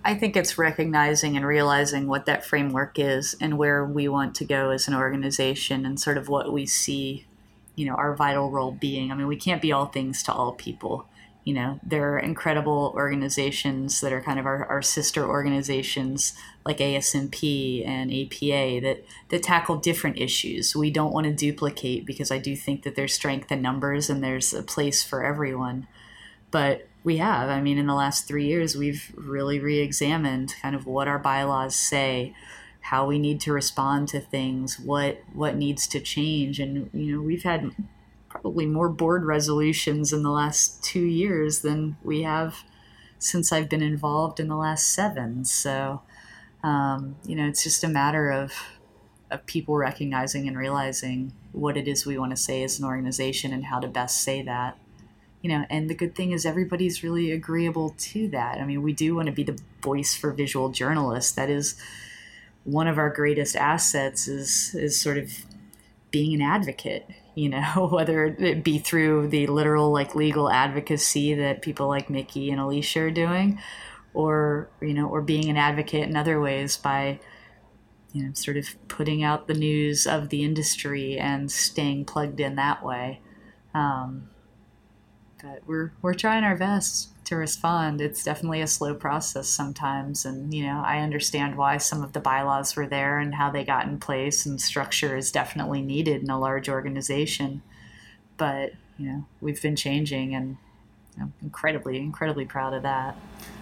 I 0.05 0.15
think 0.15 0.37
it's 0.37 0.59
recognizing 0.59 1.37
and 1.37 1.47
realizing 1.47 2.09
what 2.09 2.27
that 2.27 2.45
framework 2.45 2.99
is 2.99 3.37
and 3.41 3.57
where 3.57 3.85
we 3.85 4.09
want 4.09 4.35
to 4.37 4.45
go 4.45 4.71
as 4.71 4.88
an 4.88 4.95
organization 4.95 5.87
and 5.87 6.01
sort 6.01 6.19
of 6.19 6.29
what 6.29 6.53
we 6.53 6.67
see 6.67 7.27
you 7.75 7.87
know 7.87 7.95
our 7.95 8.15
vital 8.15 8.51
role 8.51 8.73
being. 8.73 9.11
I 9.11 9.15
mean 9.15 9.27
we 9.27 9.37
can't 9.37 9.62
be 9.62 9.73
all 9.73 9.87
things 9.87 10.23
to 10.25 10.33
all 10.33 10.53
people. 10.53 11.07
You 11.45 11.55
know 11.55 11.81
there 11.83 12.12
are 12.12 12.19
incredible 12.19 12.93
organizations 12.95 14.01
that 14.01 14.12
are 14.12 14.21
kind 14.21 14.38
of 14.38 14.47
our, 14.47 14.67
our 14.67 14.83
sister 14.83 15.27
organizations 15.27 16.35
like 16.65 16.79
ASMP 16.79 17.87
and 17.87 18.12
apa 18.12 18.81
that 18.81 19.05
that 19.31 19.43
tackle 19.43 19.77
different 19.77 20.19
issues. 20.19 20.77
We 20.77 20.91
don't 20.91 21.12
want 21.12 21.27
to 21.27 21.33
duplicate 21.33 22.07
because 22.07 22.31
i 22.31 22.38
do 22.38 22.55
think 22.57 22.83
that 22.83 22.95
there's 22.95 23.15
strength 23.15 23.51
in 23.51 23.62
numbers 23.62 24.11
and 24.11 24.23
there's 24.23 24.53
a 24.53 24.62
place 24.62 25.03
for 25.03 25.25
everyone. 25.25 25.87
But 26.51 26.88
we 27.05 27.19
have. 27.19 27.49
I 27.49 27.61
mean 27.61 27.79
in 27.79 27.87
the 27.87 27.95
last 27.95 28.27
three 28.27 28.47
years 28.47 28.77
we've 28.77 29.12
really 29.17 29.59
re-examined 29.59 30.55
kind 30.61 30.75
of 30.75 30.87
what 30.87 31.09
our 31.09 31.19
bylaws 31.19 31.75
say 31.75 32.35
how 32.83 33.07
we 33.07 33.19
need 33.19 33.41
to 33.41 33.53
respond 33.53 34.09
to 34.09 34.21
things, 34.21 34.79
what 34.79 35.23
what 35.33 35.57
needs 35.57 35.87
to 35.87 36.01
change, 36.01 36.59
and 36.59 36.91
you 36.93 37.17
know 37.17 37.23
we've 37.23 37.45
had 37.45 37.71
probably 38.29 38.67
more 38.67 38.88
board 38.88 39.25
resolutions 39.25 40.12
in 40.12 40.23
the 40.23 40.31
last 40.31 40.83
two 40.83 41.05
years 41.05 41.61
than 41.61 41.97
we 42.03 42.23
have 42.23 42.65
since 43.19 43.53
I've 43.53 43.69
been 43.69 43.83
involved 43.83 44.41
in 44.41 44.49
the 44.49 44.57
last 44.57 44.93
seven. 44.93 45.45
So 45.45 46.03
um, 46.65 47.17
you 47.25 47.37
know 47.37 47.47
it's 47.47 47.62
just 47.62 47.85
a 47.85 47.88
matter 47.88 48.31
of 48.31 48.53
of 49.31 49.47
people 49.47 49.77
recognizing 49.77 50.47
and 50.49 50.59
realizing 50.59 51.33
what 51.53 51.77
it 51.77 51.88
is 51.88 52.05
we 52.05 52.19
want 52.19 52.33
to 52.33 52.37
say 52.37 52.65
as 52.65 52.79
an 52.79 52.85
organization 52.85 53.53
and 53.53 53.67
how 53.67 53.81
to 53.81 53.88
best 53.88 54.21
say 54.23 54.43
that 54.43 54.77
you 55.43 55.51
know 55.51 55.65
and 55.69 55.91
the 55.91 55.95
good 55.95 56.15
thing 56.15 56.33
is 56.33 56.47
everybody's 56.47 57.03
really 57.03 57.31
agreeable 57.31 57.95
to 57.99 58.29
that. 58.29 58.59
I 58.59 58.65
mean 58.65 58.83
we 58.83 58.93
do 58.93 59.15
want 59.15 59.27
to 59.27 59.33
be 59.33 59.45
the 59.45 59.59
voice 59.83 60.15
for 60.17 60.33
visual 60.33 60.71
journalists. 60.71 61.33
That 61.33 61.51
is 61.51 61.77
one 62.65 62.87
of 62.87 62.99
our 62.99 63.11
greatest 63.11 63.57
assets 63.57 64.29
is 64.29 64.75
is 64.75 65.01
sort 65.01 65.19
of 65.19 65.33
being 66.11 66.35
an 66.35 66.43
advocate 66.43 67.09
you 67.35 67.49
know 67.49 67.89
whether 67.91 68.27
it 68.27 68.63
be 68.63 68.79
through 68.79 69.27
the 69.29 69.47
literal 69.47 69.91
like 69.91 70.15
legal 70.15 70.51
advocacy 70.51 71.33
that 71.35 71.63
people 71.63 71.89
like 71.89 72.11
mickey 72.11 72.51
and 72.51 72.61
alicia 72.61 73.01
are 73.01 73.11
doing 73.11 73.59
or 74.15 74.69
you 74.81 74.93
know 74.93 75.09
or 75.09 75.23
being 75.23 75.49
an 75.49 75.57
advocate 75.57 76.09
in 76.09 76.15
other 76.15 76.41
ways 76.41 76.77
by 76.77 77.19
you 78.13 78.25
know 78.25 78.33
sort 78.35 78.57
of 78.57 78.67
putting 78.89 79.23
out 79.23 79.47
the 79.47 79.55
news 79.55 80.07
of 80.07 80.29
the 80.29 80.45
industry 80.45 81.19
and 81.19 81.51
staying 81.51 82.05
plugged 82.05 82.41
in 82.41 82.57
that 82.57 82.85
way. 82.85 83.21
Um, 83.75 84.29
but 85.43 85.63
we're 85.67 85.93
we're 86.01 86.15
trying 86.15 86.45
our 86.45 86.57
best 86.57 87.13
to 87.25 87.37
respond. 87.37 88.01
It's 88.01 88.23
definitely 88.23 88.61
a 88.61 88.67
slow 88.67 88.95
process 88.95 89.49
sometimes. 89.49 90.25
And, 90.25 90.53
you 90.53 90.67
know, 90.67 90.83
I 90.85 90.99
understand 90.99 91.57
why 91.57 91.79
some 91.79 92.03
of 92.03 92.13
the 92.13 92.21
bylaws 92.21 92.77
were 92.77 92.87
there 92.87 93.19
and 93.19 93.35
how 93.35 93.51
they 93.51 93.65
got 93.65 93.87
in 93.87 93.99
place, 93.99 94.45
and 94.45 94.61
structure 94.61 95.17
is 95.17 95.33
definitely 95.33 95.83
needed 95.83 96.23
in 96.23 96.31
a 96.31 96.39
large 96.39 96.69
organization. 96.69 97.63
But, 98.37 98.73
you 98.99 99.07
know, 99.07 99.27
we've 99.41 99.63
been 99.63 99.77
changing, 99.77 100.35
and 100.35 100.57
I'm 101.21 101.33
incredibly, 101.43 101.97
incredibly 101.99 102.45
proud 102.45 102.75
of 102.75 102.83
that. 102.83 103.17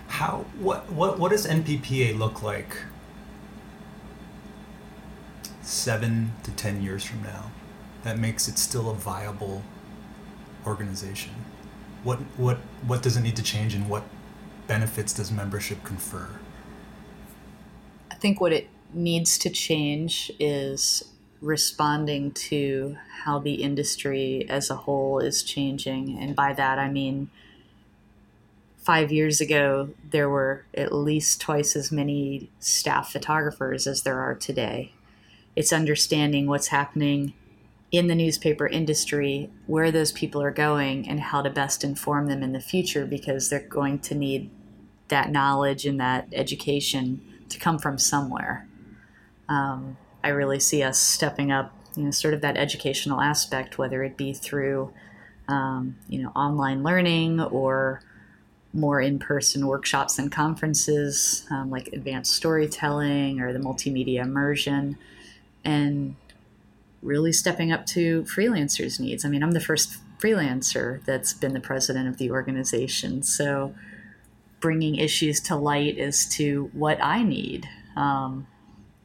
How, 0.08 0.46
what, 0.58 0.90
what, 0.90 1.18
what 1.18 1.30
does 1.30 1.46
NPPA 1.46 2.18
look 2.18 2.42
like 2.42 2.76
seven 5.62 6.32
to 6.42 6.50
10 6.50 6.82
years 6.82 7.04
from 7.04 7.22
now 7.22 7.52
that 8.02 8.18
makes 8.18 8.48
it 8.48 8.58
still 8.58 8.90
a 8.90 8.94
viable 8.94 9.62
organization? 10.66 11.32
What 12.02 12.18
what 12.36 12.58
what 12.86 13.02
does 13.02 13.16
it 13.16 13.20
need 13.20 13.36
to 13.36 13.42
change 13.42 13.74
and 13.74 13.88
what 13.88 14.04
benefits 14.66 15.12
does 15.12 15.30
membership 15.30 15.82
confer? 15.84 16.28
I 18.10 18.14
think 18.14 18.40
what 18.40 18.52
it 18.52 18.68
needs 18.92 19.38
to 19.38 19.50
change 19.50 20.30
is 20.38 21.04
responding 21.40 22.32
to 22.32 22.96
how 23.24 23.38
the 23.38 23.54
industry 23.54 24.46
as 24.48 24.70
a 24.70 24.76
whole 24.76 25.18
is 25.18 25.42
changing. 25.42 26.18
And 26.18 26.36
by 26.36 26.52
that 26.52 26.78
i 26.78 26.88
mean 26.88 27.30
five 28.76 29.12
years 29.12 29.40
ago 29.40 29.90
there 30.10 30.28
were 30.28 30.64
at 30.74 30.92
least 30.92 31.40
twice 31.40 31.76
as 31.76 31.92
many 31.92 32.50
staff 32.58 33.12
photographers 33.12 33.86
as 33.86 34.02
there 34.02 34.20
are 34.20 34.34
today. 34.34 34.92
It's 35.56 35.72
understanding 35.72 36.46
what's 36.46 36.68
happening 36.68 37.34
in 37.92 38.06
the 38.06 38.14
newspaper 38.14 38.66
industry 38.66 39.50
where 39.66 39.90
those 39.90 40.12
people 40.12 40.40
are 40.40 40.52
going 40.52 41.08
and 41.08 41.20
how 41.20 41.42
to 41.42 41.50
best 41.50 41.82
inform 41.82 42.26
them 42.26 42.42
in 42.42 42.52
the 42.52 42.60
future 42.60 43.04
because 43.04 43.48
they're 43.48 43.60
going 43.60 43.98
to 43.98 44.14
need 44.14 44.50
that 45.08 45.30
knowledge 45.30 45.84
and 45.84 45.98
that 46.00 46.28
education 46.32 47.20
to 47.48 47.58
come 47.58 47.78
from 47.78 47.98
somewhere. 47.98 48.66
Um, 49.48 49.96
I 50.22 50.28
really 50.28 50.60
see 50.60 50.82
us 50.84 50.98
stepping 50.98 51.50
up, 51.50 51.74
you 51.96 52.04
know, 52.04 52.10
sort 52.12 52.34
of 52.34 52.42
that 52.42 52.56
educational 52.56 53.20
aspect, 53.20 53.76
whether 53.76 54.04
it 54.04 54.16
be 54.16 54.32
through, 54.32 54.92
um, 55.48 55.96
you 56.08 56.22
know, 56.22 56.28
online 56.30 56.84
learning 56.84 57.40
or 57.40 58.02
more 58.72 59.00
in-person 59.00 59.66
workshops 59.66 60.16
and 60.16 60.30
conferences 60.30 61.44
um, 61.50 61.70
like 61.70 61.88
advanced 61.88 62.36
storytelling 62.36 63.40
or 63.40 63.52
the 63.52 63.58
multimedia 63.58 64.22
immersion 64.22 64.96
and 65.64 66.14
really 67.02 67.32
stepping 67.32 67.72
up 67.72 67.86
to 67.86 68.22
freelancers' 68.24 69.00
needs. 69.00 69.24
I 69.24 69.28
mean, 69.28 69.42
I'm 69.42 69.52
the 69.52 69.60
first 69.60 69.96
freelancer 70.18 71.02
that's 71.04 71.32
been 71.32 71.54
the 71.54 71.60
president 71.60 72.08
of 72.08 72.18
the 72.18 72.30
organization. 72.30 73.22
So 73.22 73.74
bringing 74.60 74.96
issues 74.96 75.40
to 75.40 75.56
light 75.56 75.98
as 75.98 76.26
to 76.26 76.70
what 76.72 77.02
I 77.02 77.22
need. 77.22 77.66
Um, 77.96 78.46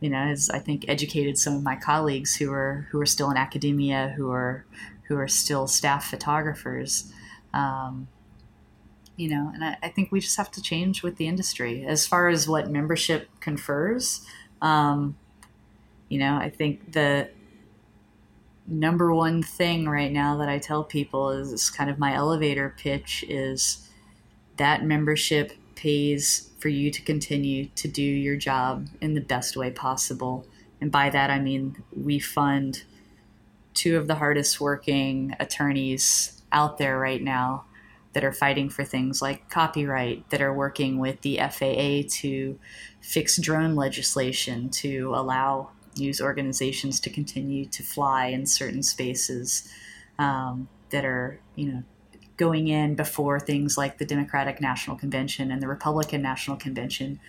you 0.01 0.10
know, 0.10 0.17
as 0.17 0.49
I 0.49 0.60
think 0.60 0.86
educated 0.88 1.38
some 1.38 1.55
of 1.55 1.63
my 1.63 1.75
colleagues 1.77 2.36
who 2.36 2.51
are 2.51 2.88
who 2.91 2.99
are 2.99 3.05
still 3.05 3.31
in 3.31 3.38
academia, 3.38 4.13
who 4.15 4.29
are 4.29 4.65
who 5.08 5.17
are 5.17 5.27
still 5.27 5.67
staff 5.67 6.10
photographers. 6.10 7.12
Um, 7.53 8.08
you 9.15 9.29
know, 9.29 9.49
and 9.53 9.63
I, 9.63 9.77
I, 9.81 9.89
think 9.89 10.12
we 10.12 10.19
just 10.19 10.36
have 10.36 10.51
to 10.51 10.62
change 10.62 11.01
with 11.01 11.15
the 11.15 11.27
industry 11.27 11.86
as 11.86 12.05
far 12.05 12.27
as 12.27 12.49
what 12.49 12.69
membership 12.69 13.29
confers. 13.39 14.25
Um, 14.62 15.15
you 16.10 16.19
know, 16.19 16.36
I 16.36 16.49
think 16.49 16.91
the 16.91 17.29
number 18.67 19.13
one 19.13 19.43
thing 19.43 19.88
right 19.88 20.12
now 20.12 20.38
that 20.38 20.49
I 20.49 20.58
tell 20.60 20.84
people 20.84 21.30
is 21.30 21.69
kind 21.69 21.89
of 21.89 21.99
my 21.99 22.13
elevator 22.13 22.73
pitch 22.78 23.23
is 23.28 23.88
that 24.58 24.84
membership 24.84 25.54
pays 25.75 26.49
for 26.60 26.69
you 26.69 26.89
to 26.89 27.01
continue 27.01 27.67
to 27.75 27.88
do 27.88 28.01
your 28.01 28.38
job 28.38 28.88
in 29.01 29.13
the 29.13 29.21
best 29.21 29.56
way 29.56 29.69
possible. 29.69 30.47
And 30.82 30.91
by 30.91 31.10
that, 31.10 31.30
I 31.30 31.39
mean 31.39 31.84
we 31.95 32.19
fund 32.19 32.84
two 33.73 33.97
of 33.97 34.08
the 34.08 34.15
hardest 34.15 34.60
working 34.60 35.36
attorneys 35.39 36.41
out 36.51 36.78
there 36.78 36.97
right 36.97 37.21
now 37.21 37.65
that 38.13 38.23
are 38.23 38.32
fighting 38.32 38.69
for 38.69 38.86
things 38.86 39.21
like 39.21 39.49
copyright, 39.49 40.30
that 40.30 40.41
are 40.41 40.54
working 40.54 40.99
with 40.99 41.19
the 41.21 41.38
FAA 41.38 42.08
to 42.19 42.58
fix 43.01 43.38
drone 43.38 43.75
legislation 43.75 44.69
to 44.69 45.12
allow 45.13 45.69
news 45.97 46.21
organizations 46.21 46.99
to 47.01 47.10
continue 47.10 47.65
to 47.65 47.84
fly 47.84 48.27
in 48.27 48.45
certain 48.45 48.84
spaces 48.84 49.71
um, 50.19 50.67
that 50.89 51.05
are, 51.05 51.39
you 51.55 51.71
know, 51.71 51.84
going 52.38 52.67
in 52.67 52.95
before 52.95 53.39
things 53.39 53.77
like 53.77 53.97
the 53.97 54.05
Democratic 54.05 54.60
National 54.60 54.95
Convention 54.95 55.51
and 55.51 55.62
the 55.62 55.67
Republican 55.67 56.21
National 56.21 56.58
Convention, 56.58 57.19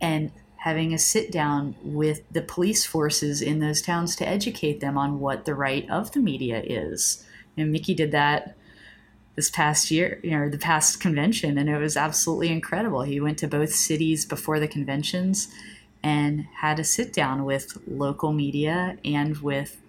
and 0.00 0.30
having 0.56 0.94
a 0.94 0.98
sit 0.98 1.32
down 1.32 1.74
with 1.82 2.22
the 2.30 2.42
police 2.42 2.84
forces 2.84 3.42
in 3.42 3.58
those 3.58 3.82
towns 3.82 4.14
to 4.14 4.28
educate 4.28 4.80
them 4.80 4.96
on 4.96 5.18
what 5.18 5.44
the 5.44 5.54
right 5.54 5.88
of 5.90 6.12
the 6.12 6.20
media 6.20 6.62
is. 6.64 7.24
And 7.56 7.72
Mickey 7.72 7.94
did 7.94 8.12
that 8.12 8.56
this 9.34 9.50
past 9.50 9.90
year, 9.90 10.20
you 10.22 10.30
know, 10.30 10.48
the 10.48 10.58
past 10.58 11.00
convention, 11.00 11.56
and 11.58 11.68
it 11.68 11.78
was 11.78 11.96
absolutely 11.96 12.48
incredible. 12.48 13.02
He 13.02 13.20
went 13.20 13.38
to 13.38 13.48
both 13.48 13.72
cities 13.72 14.26
before 14.26 14.60
the 14.60 14.68
conventions 14.68 15.48
and 16.02 16.46
had 16.60 16.78
a 16.78 16.84
sit 16.84 17.12
down 17.12 17.44
with 17.44 17.78
local 17.86 18.32
media 18.32 18.96
and 19.04 19.38
with 19.38 19.80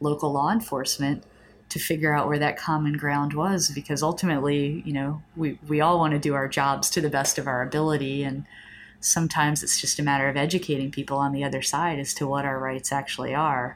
local 0.00 0.32
law 0.32 0.50
enforcement 0.50 1.24
to 1.68 1.78
figure 1.78 2.14
out 2.14 2.28
where 2.28 2.38
that 2.38 2.58
common 2.58 2.94
ground 2.94 3.32
was 3.32 3.70
because 3.70 4.02
ultimately 4.02 4.82
you 4.84 4.92
know 4.92 5.22
we, 5.36 5.58
we 5.68 5.80
all 5.80 5.98
want 5.98 6.12
to 6.12 6.18
do 6.18 6.34
our 6.34 6.48
jobs 6.48 6.90
to 6.90 7.00
the 7.00 7.08
best 7.08 7.38
of 7.38 7.46
our 7.46 7.62
ability 7.62 8.22
and 8.22 8.44
sometimes 9.00 9.62
it's 9.62 9.80
just 9.80 9.98
a 9.98 10.02
matter 10.02 10.28
of 10.28 10.36
educating 10.36 10.90
people 10.90 11.16
on 11.16 11.32
the 11.32 11.42
other 11.42 11.62
side 11.62 11.98
as 11.98 12.14
to 12.14 12.26
what 12.26 12.44
our 12.44 12.58
rights 12.58 12.92
actually 12.92 13.34
are. 13.34 13.74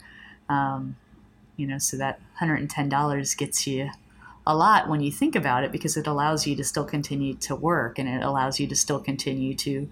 Um, 0.48 0.96
you 1.56 1.66
know 1.66 1.78
so 1.78 1.96
that 1.96 2.20
$110 2.40 3.36
gets 3.36 3.66
you 3.66 3.90
a 4.46 4.54
lot 4.54 4.88
when 4.88 5.00
you 5.00 5.10
think 5.10 5.34
about 5.34 5.64
it 5.64 5.72
because 5.72 5.96
it 5.96 6.06
allows 6.06 6.46
you 6.46 6.54
to 6.54 6.62
still 6.62 6.84
continue 6.84 7.34
to 7.34 7.56
work 7.56 7.98
and 7.98 8.08
it 8.08 8.22
allows 8.22 8.60
you 8.60 8.66
to 8.68 8.76
still 8.76 9.00
continue 9.00 9.54
to 9.54 9.88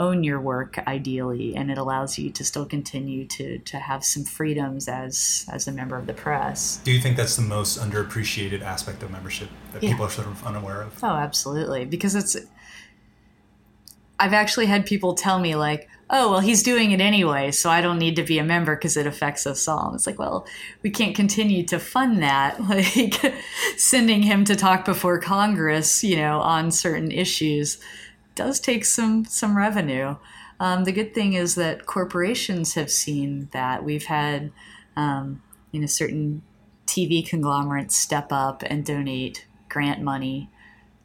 own 0.00 0.24
your 0.24 0.40
work 0.40 0.78
ideally 0.86 1.54
and 1.54 1.70
it 1.70 1.76
allows 1.76 2.18
you 2.18 2.30
to 2.30 2.42
still 2.42 2.64
continue 2.64 3.26
to 3.26 3.58
to 3.58 3.76
have 3.76 4.02
some 4.02 4.24
freedoms 4.24 4.88
as 4.88 5.46
as 5.52 5.68
a 5.68 5.72
member 5.72 5.96
of 5.96 6.06
the 6.06 6.14
press. 6.14 6.78
Do 6.78 6.90
you 6.90 7.00
think 7.00 7.18
that's 7.18 7.36
the 7.36 7.42
most 7.42 7.78
underappreciated 7.78 8.62
aspect 8.62 9.02
of 9.02 9.10
membership 9.10 9.50
that 9.72 9.82
yeah. 9.82 9.90
people 9.90 10.06
are 10.06 10.10
sort 10.10 10.26
of 10.26 10.44
unaware 10.44 10.80
of? 10.80 10.98
Oh 11.04 11.08
absolutely. 11.08 11.84
Because 11.84 12.14
it's 12.14 12.36
i've 14.18 14.34
actually 14.34 14.66
had 14.66 14.84
people 14.84 15.14
tell 15.14 15.38
me 15.38 15.54
like 15.56 15.88
oh 16.10 16.30
well 16.30 16.40
he's 16.40 16.62
doing 16.62 16.92
it 16.92 17.00
anyway 17.00 17.50
so 17.50 17.70
i 17.70 17.80
don't 17.80 17.98
need 17.98 18.16
to 18.16 18.22
be 18.22 18.38
a 18.38 18.44
member 18.44 18.76
because 18.76 18.96
it 18.98 19.06
affects 19.06 19.46
us 19.46 19.66
all. 19.66 19.86
And 19.86 19.94
it's 19.94 20.06
like 20.06 20.18
well 20.18 20.46
we 20.82 20.90
can't 20.90 21.16
continue 21.16 21.64
to 21.66 21.78
fund 21.78 22.22
that 22.22 22.60
like 22.68 23.34
sending 23.76 24.22
him 24.22 24.44
to 24.44 24.56
talk 24.56 24.84
before 24.84 25.18
congress 25.18 26.04
you 26.04 26.16
know 26.16 26.40
on 26.40 26.70
certain 26.70 27.10
issues 27.10 27.78
does 28.34 28.60
take 28.60 28.84
some 28.84 29.24
some 29.24 29.56
revenue. 29.56 30.16
Um, 30.58 30.84
the 30.84 30.92
good 30.92 31.14
thing 31.14 31.32
is 31.32 31.54
that 31.54 31.86
corporations 31.86 32.74
have 32.74 32.90
seen 32.90 33.48
that 33.52 33.82
we've 33.82 34.04
had 34.04 34.52
um, 34.96 35.42
you 35.72 35.80
know 35.80 35.86
certain 35.86 36.42
TV 36.86 37.26
conglomerates 37.26 37.96
step 37.96 38.28
up 38.30 38.62
and 38.66 38.84
donate 38.84 39.46
grant 39.68 40.02
money 40.02 40.50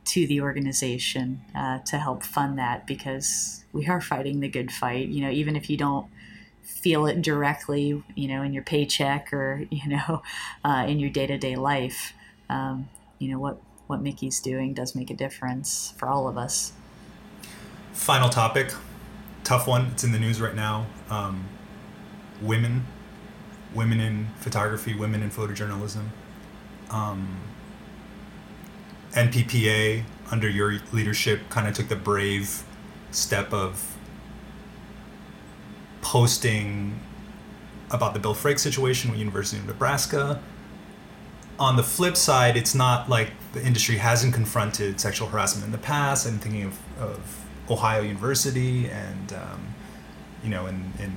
to 0.06 0.28
the 0.28 0.42
organization 0.42 1.42
uh, 1.56 1.80
to 1.80 1.98
help 1.98 2.24
fund 2.24 2.58
that 2.58 2.86
because 2.86 3.66
we 3.74 3.88
are 3.88 4.02
fighting 4.02 4.40
the 4.40 4.48
good 4.48 4.72
fight. 4.72 5.08
You 5.08 5.22
know, 5.22 5.32
even 5.32 5.56
if 5.56 5.70
you 5.70 5.78
don't 5.78 6.08
feel 6.62 7.06
it 7.06 7.22
directly, 7.22 8.04
you 8.16 8.28
know, 8.28 8.42
in 8.42 8.54
your 8.54 8.64
paycheck 8.64 9.34
or 9.34 9.66
you 9.70 9.88
know, 9.88 10.22
uh, 10.64 10.86
in 10.88 11.00
your 11.00 11.10
day 11.10 11.28
to 11.28 11.38
day 11.38 11.56
life, 11.56 12.14
um, 12.50 12.90
you 13.20 13.32
know 13.32 13.40
what 13.40 13.62
what 13.88 14.02
Mickey's 14.02 14.40
doing 14.40 14.74
does 14.74 14.96
make 14.96 15.12
a 15.12 15.16
difference 15.16 15.94
for 15.98 16.08
all 16.08 16.28
of 16.28 16.38
us. 16.38 16.74
Final 17.96 18.30
topic, 18.30 18.72
tough 19.44 19.68
one. 19.68 19.88
It's 19.94 20.04
in 20.04 20.12
the 20.12 20.20
news 20.20 20.40
right 20.40 20.54
now. 20.54 20.86
Um, 21.10 21.48
women, 22.42 22.86
women 23.74 24.00
in 24.00 24.28
photography, 24.38 24.94
women 24.94 25.24
in 25.24 25.32
photojournalism. 25.32 26.04
Um, 26.92 27.40
NPPA 29.14 30.04
under 30.30 30.48
your 30.48 30.80
leadership 30.92 31.50
kind 31.50 31.68
of 31.68 31.74
took 31.74 31.88
the 31.88 31.96
brave 31.96 32.64
step 33.12 33.54
of 33.54 33.96
posting 36.02 37.00
about 37.92 38.14
the 38.14 38.20
Bill 38.20 38.36
Frakes 38.36 38.60
situation 38.60 39.10
with 39.10 39.20
University 39.20 39.58
of 39.58 39.66
Nebraska. 39.66 40.42
On 41.58 41.78
the 41.78 41.84
flip 41.84 42.18
side, 42.18 42.58
it's 42.58 42.76
not 42.76 43.10
like 43.10 43.32
the 43.54 43.66
industry 43.66 43.96
hasn't 43.96 44.34
confronted 44.34 45.00
sexual 45.00 45.30
harassment 45.30 45.66
in 45.66 45.72
the 45.72 45.78
past. 45.78 46.28
I'm 46.28 46.40
thinking 46.40 46.64
of, 46.64 46.78
of 47.00 47.45
Ohio 47.70 48.02
University 48.02 48.90
and 48.90 49.34
um, 49.34 49.68
you 50.44 50.50
know 50.50 50.68
in, 50.68 50.94
in 51.00 51.14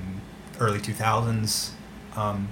early 0.59 0.79
2000s. 0.79 1.71
Um, 2.15 2.49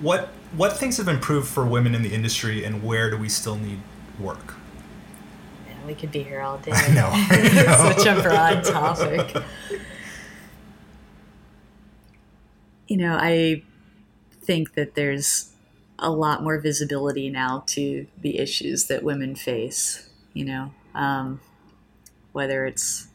what 0.00 0.28
what 0.56 0.76
things 0.76 0.96
have 0.96 1.08
improved 1.08 1.48
for 1.48 1.64
women 1.64 1.94
in 1.94 2.02
the 2.02 2.14
industry, 2.14 2.64
and 2.64 2.82
where 2.82 3.10
do 3.10 3.16
we 3.16 3.28
still 3.28 3.56
need 3.56 3.80
work? 4.18 4.54
Yeah, 5.66 5.74
we 5.86 5.94
could 5.94 6.12
be 6.12 6.22
here 6.22 6.40
all 6.40 6.58
day. 6.58 6.70
I 6.74 6.88
know. 6.88 7.08
I 7.12 7.36
know. 7.54 7.94
Such 7.96 8.06
a 8.06 8.22
broad 8.22 8.64
topic. 8.64 9.42
You 12.86 12.96
know, 12.96 13.18
I 13.20 13.62
think 14.42 14.74
that 14.74 14.94
there's 14.94 15.50
a 15.98 16.10
lot 16.10 16.42
more 16.42 16.58
visibility 16.58 17.28
now 17.28 17.64
to 17.66 18.06
the 18.20 18.38
issues 18.38 18.86
that 18.86 19.02
women 19.02 19.34
face. 19.34 20.08
You 20.32 20.44
know, 20.44 20.74
um, 20.94 21.40
whether 22.38 22.66
it's 22.66 23.08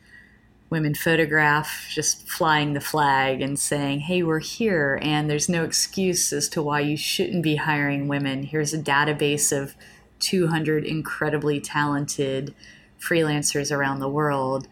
women 0.70 0.94
photograph 0.94 1.88
just 1.90 2.28
flying 2.28 2.74
the 2.74 2.82
flag 2.82 3.42
and 3.42 3.58
saying, 3.58 4.02
hey, 4.02 4.22
we're 4.22 4.40
here, 4.40 5.00
and 5.02 5.30
there's 5.30 5.48
no 5.48 5.64
excuse 5.64 6.34
as 6.34 6.50
to 6.50 6.62
why 6.62 6.82
you 6.82 6.98
shouldn't 6.98 7.42
be 7.42 7.56
hiring 7.56 8.10
women. 8.10 8.44
Here's 8.44 8.74
a 8.74 8.78
database 8.78 9.58
of 9.58 9.76
200 10.20 10.84
incredibly 10.84 11.62
talented 11.62 12.54
freelancers 13.00 13.74
around 13.74 14.02
the 14.02 14.10
world. 14.10 14.68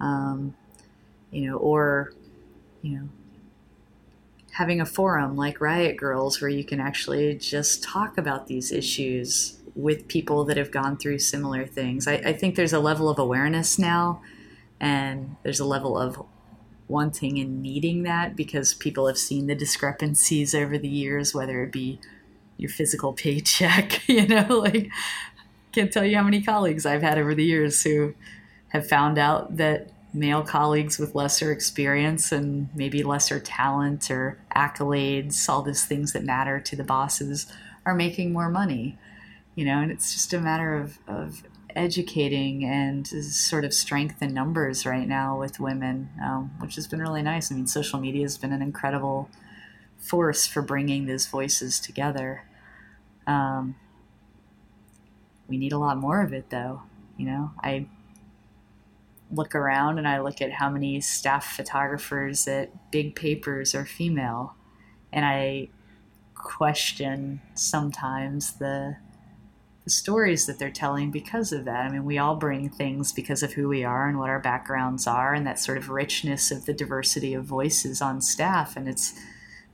Um, 0.00 0.54
you 1.30 1.46
know, 1.46 1.58
or, 1.58 2.14
you 2.80 2.96
know, 2.96 3.08
having 4.52 4.80
a 4.80 4.86
forum 4.86 5.36
like 5.36 5.60
Riot 5.60 5.98
Girls 5.98 6.40
where 6.40 6.48
you 6.48 6.64
can 6.64 6.80
actually 6.80 7.34
just 7.34 7.82
talk 7.82 8.16
about 8.16 8.46
these 8.46 8.72
issues 8.72 9.59
with 9.82 10.08
people 10.08 10.44
that 10.44 10.56
have 10.56 10.70
gone 10.70 10.96
through 10.96 11.18
similar 11.18 11.66
things. 11.66 12.06
I, 12.06 12.14
I 12.14 12.32
think 12.32 12.56
there's 12.56 12.72
a 12.72 12.80
level 12.80 13.08
of 13.08 13.18
awareness 13.18 13.78
now, 13.78 14.22
and 14.78 15.36
there's 15.42 15.60
a 15.60 15.64
level 15.64 15.98
of 15.98 16.24
wanting 16.88 17.38
and 17.38 17.62
needing 17.62 18.02
that 18.02 18.34
because 18.34 18.74
people 18.74 19.06
have 19.06 19.18
seen 19.18 19.46
the 19.46 19.54
discrepancies 19.54 20.54
over 20.54 20.76
the 20.76 20.88
years, 20.88 21.34
whether 21.34 21.62
it 21.62 21.70
be 21.72 22.00
your 22.56 22.70
physical 22.70 23.12
paycheck, 23.12 24.06
you 24.08 24.26
know, 24.26 24.46
like 24.48 24.90
can't 25.72 25.92
tell 25.92 26.04
you 26.04 26.16
how 26.16 26.22
many 26.22 26.42
colleagues 26.42 26.84
I've 26.84 27.02
had 27.02 27.18
over 27.18 27.34
the 27.34 27.44
years 27.44 27.82
who 27.82 28.14
have 28.68 28.88
found 28.88 29.18
out 29.18 29.56
that 29.56 29.90
male 30.12 30.42
colleagues 30.42 30.98
with 30.98 31.14
lesser 31.14 31.52
experience 31.52 32.32
and 32.32 32.68
maybe 32.74 33.02
lesser 33.02 33.38
talent 33.38 34.10
or 34.10 34.38
accolades, 34.54 35.48
all 35.48 35.62
those 35.62 35.84
things 35.84 36.12
that 36.12 36.24
matter 36.24 36.58
to 36.58 36.74
the 36.74 36.82
bosses, 36.82 37.46
are 37.86 37.94
making 37.94 38.32
more 38.32 38.48
money 38.48 38.98
you 39.54 39.64
know, 39.64 39.80
and 39.80 39.90
it's 39.90 40.12
just 40.12 40.32
a 40.32 40.40
matter 40.40 40.74
of, 40.74 40.98
of 41.06 41.42
educating 41.76 42.64
and 42.64 43.06
sort 43.06 43.64
of 43.64 43.72
strength 43.72 44.22
in 44.22 44.34
numbers 44.34 44.86
right 44.86 45.06
now 45.06 45.38
with 45.38 45.60
women, 45.60 46.10
um, 46.22 46.50
which 46.58 46.74
has 46.76 46.86
been 46.86 47.00
really 47.00 47.22
nice. 47.22 47.50
I 47.50 47.54
mean, 47.54 47.66
social 47.66 48.00
media 48.00 48.22
has 48.22 48.38
been 48.38 48.52
an 48.52 48.62
incredible 48.62 49.28
force 49.98 50.46
for 50.46 50.62
bringing 50.62 51.06
these 51.06 51.26
voices 51.26 51.78
together. 51.78 52.44
Um, 53.26 53.76
we 55.48 55.58
need 55.58 55.72
a 55.72 55.78
lot 55.78 55.98
more 55.98 56.22
of 56.22 56.32
it, 56.32 56.50
though. 56.50 56.82
You 57.16 57.26
know, 57.26 57.50
I 57.62 57.86
look 59.30 59.54
around 59.54 59.98
and 59.98 60.08
I 60.08 60.20
look 60.20 60.40
at 60.40 60.52
how 60.52 60.70
many 60.70 61.00
staff 61.00 61.56
photographers 61.56 62.48
at 62.48 62.90
big 62.90 63.14
papers 63.14 63.74
are 63.74 63.84
female, 63.84 64.54
and 65.12 65.24
I 65.24 65.68
question 66.34 67.42
sometimes 67.54 68.54
the 68.54 68.96
the 69.84 69.90
stories 69.90 70.46
that 70.46 70.58
they're 70.58 70.70
telling 70.70 71.10
because 71.10 71.52
of 71.52 71.64
that. 71.64 71.86
I 71.86 71.88
mean, 71.90 72.04
we 72.04 72.18
all 72.18 72.36
bring 72.36 72.68
things 72.68 73.12
because 73.12 73.42
of 73.42 73.54
who 73.54 73.68
we 73.68 73.84
are 73.84 74.08
and 74.08 74.18
what 74.18 74.28
our 74.28 74.40
backgrounds 74.40 75.06
are, 75.06 75.32
and 75.32 75.46
that 75.46 75.58
sort 75.58 75.78
of 75.78 75.88
richness 75.88 76.50
of 76.50 76.66
the 76.66 76.74
diversity 76.74 77.34
of 77.34 77.44
voices 77.44 78.02
on 78.02 78.20
staff. 78.20 78.76
And 78.76 78.88
it's 78.88 79.14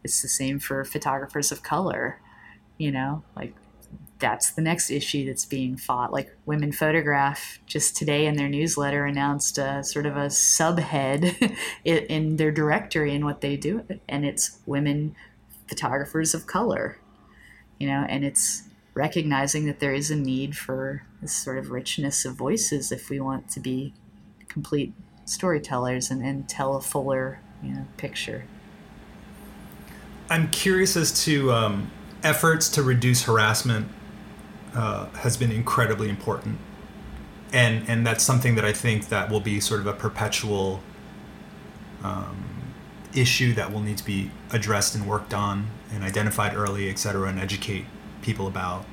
it's 0.04 0.22
the 0.22 0.28
same 0.28 0.58
for 0.60 0.84
photographers 0.84 1.50
of 1.50 1.62
color. 1.62 2.20
You 2.78 2.92
know, 2.92 3.24
like 3.34 3.54
that's 4.18 4.50
the 4.52 4.62
next 4.62 4.90
issue 4.90 5.26
that's 5.26 5.44
being 5.44 5.76
fought. 5.76 6.12
Like 6.12 6.34
Women 6.46 6.72
Photograph 6.72 7.58
just 7.66 7.96
today 7.96 8.26
in 8.26 8.36
their 8.36 8.48
newsletter 8.48 9.04
announced 9.04 9.58
a 9.58 9.82
sort 9.82 10.06
of 10.06 10.16
a 10.16 10.26
subhead 10.26 11.56
in 11.84 12.36
their 12.36 12.52
directory 12.52 13.14
and 13.14 13.24
what 13.24 13.40
they 13.40 13.56
do, 13.56 13.84
and 14.08 14.24
it's 14.24 14.60
women 14.66 15.16
photographers 15.68 16.32
of 16.32 16.46
color. 16.46 16.98
You 17.78 17.88
know, 17.88 18.06
and 18.08 18.24
it's 18.24 18.62
recognizing 18.96 19.66
that 19.66 19.78
there 19.78 19.92
is 19.92 20.10
a 20.10 20.16
need 20.16 20.56
for 20.56 21.02
this 21.20 21.32
sort 21.32 21.58
of 21.58 21.70
richness 21.70 22.24
of 22.24 22.34
voices 22.34 22.90
if 22.90 23.10
we 23.10 23.20
want 23.20 23.48
to 23.50 23.60
be 23.60 23.92
complete 24.48 24.92
storytellers 25.26 26.10
and, 26.10 26.24
and 26.24 26.48
tell 26.48 26.76
a 26.76 26.80
fuller 26.80 27.38
you 27.62 27.72
know, 27.72 27.86
picture. 27.98 28.44
I'm 30.30 30.48
curious 30.48 30.96
as 30.96 31.24
to 31.24 31.52
um, 31.52 31.90
efforts 32.22 32.70
to 32.70 32.82
reduce 32.82 33.24
harassment 33.24 33.88
uh, 34.74 35.06
has 35.10 35.36
been 35.36 35.52
incredibly 35.52 36.08
important, 36.08 36.58
and 37.52 37.88
and 37.88 38.06
that's 38.06 38.24
something 38.24 38.56
that 38.56 38.64
I 38.64 38.72
think 38.72 39.08
that 39.08 39.30
will 39.30 39.40
be 39.40 39.60
sort 39.60 39.80
of 39.80 39.86
a 39.86 39.92
perpetual 39.92 40.80
um, 42.02 42.44
issue 43.14 43.54
that 43.54 43.72
will 43.72 43.80
need 43.80 43.98
to 43.98 44.04
be 44.04 44.30
addressed 44.50 44.94
and 44.94 45.06
worked 45.06 45.32
on 45.32 45.68
and 45.92 46.02
identified 46.02 46.54
early, 46.54 46.90
et 46.90 46.98
cetera, 46.98 47.28
and 47.28 47.38
educate 47.38 47.86
people 48.26 48.46
about. 48.46 48.84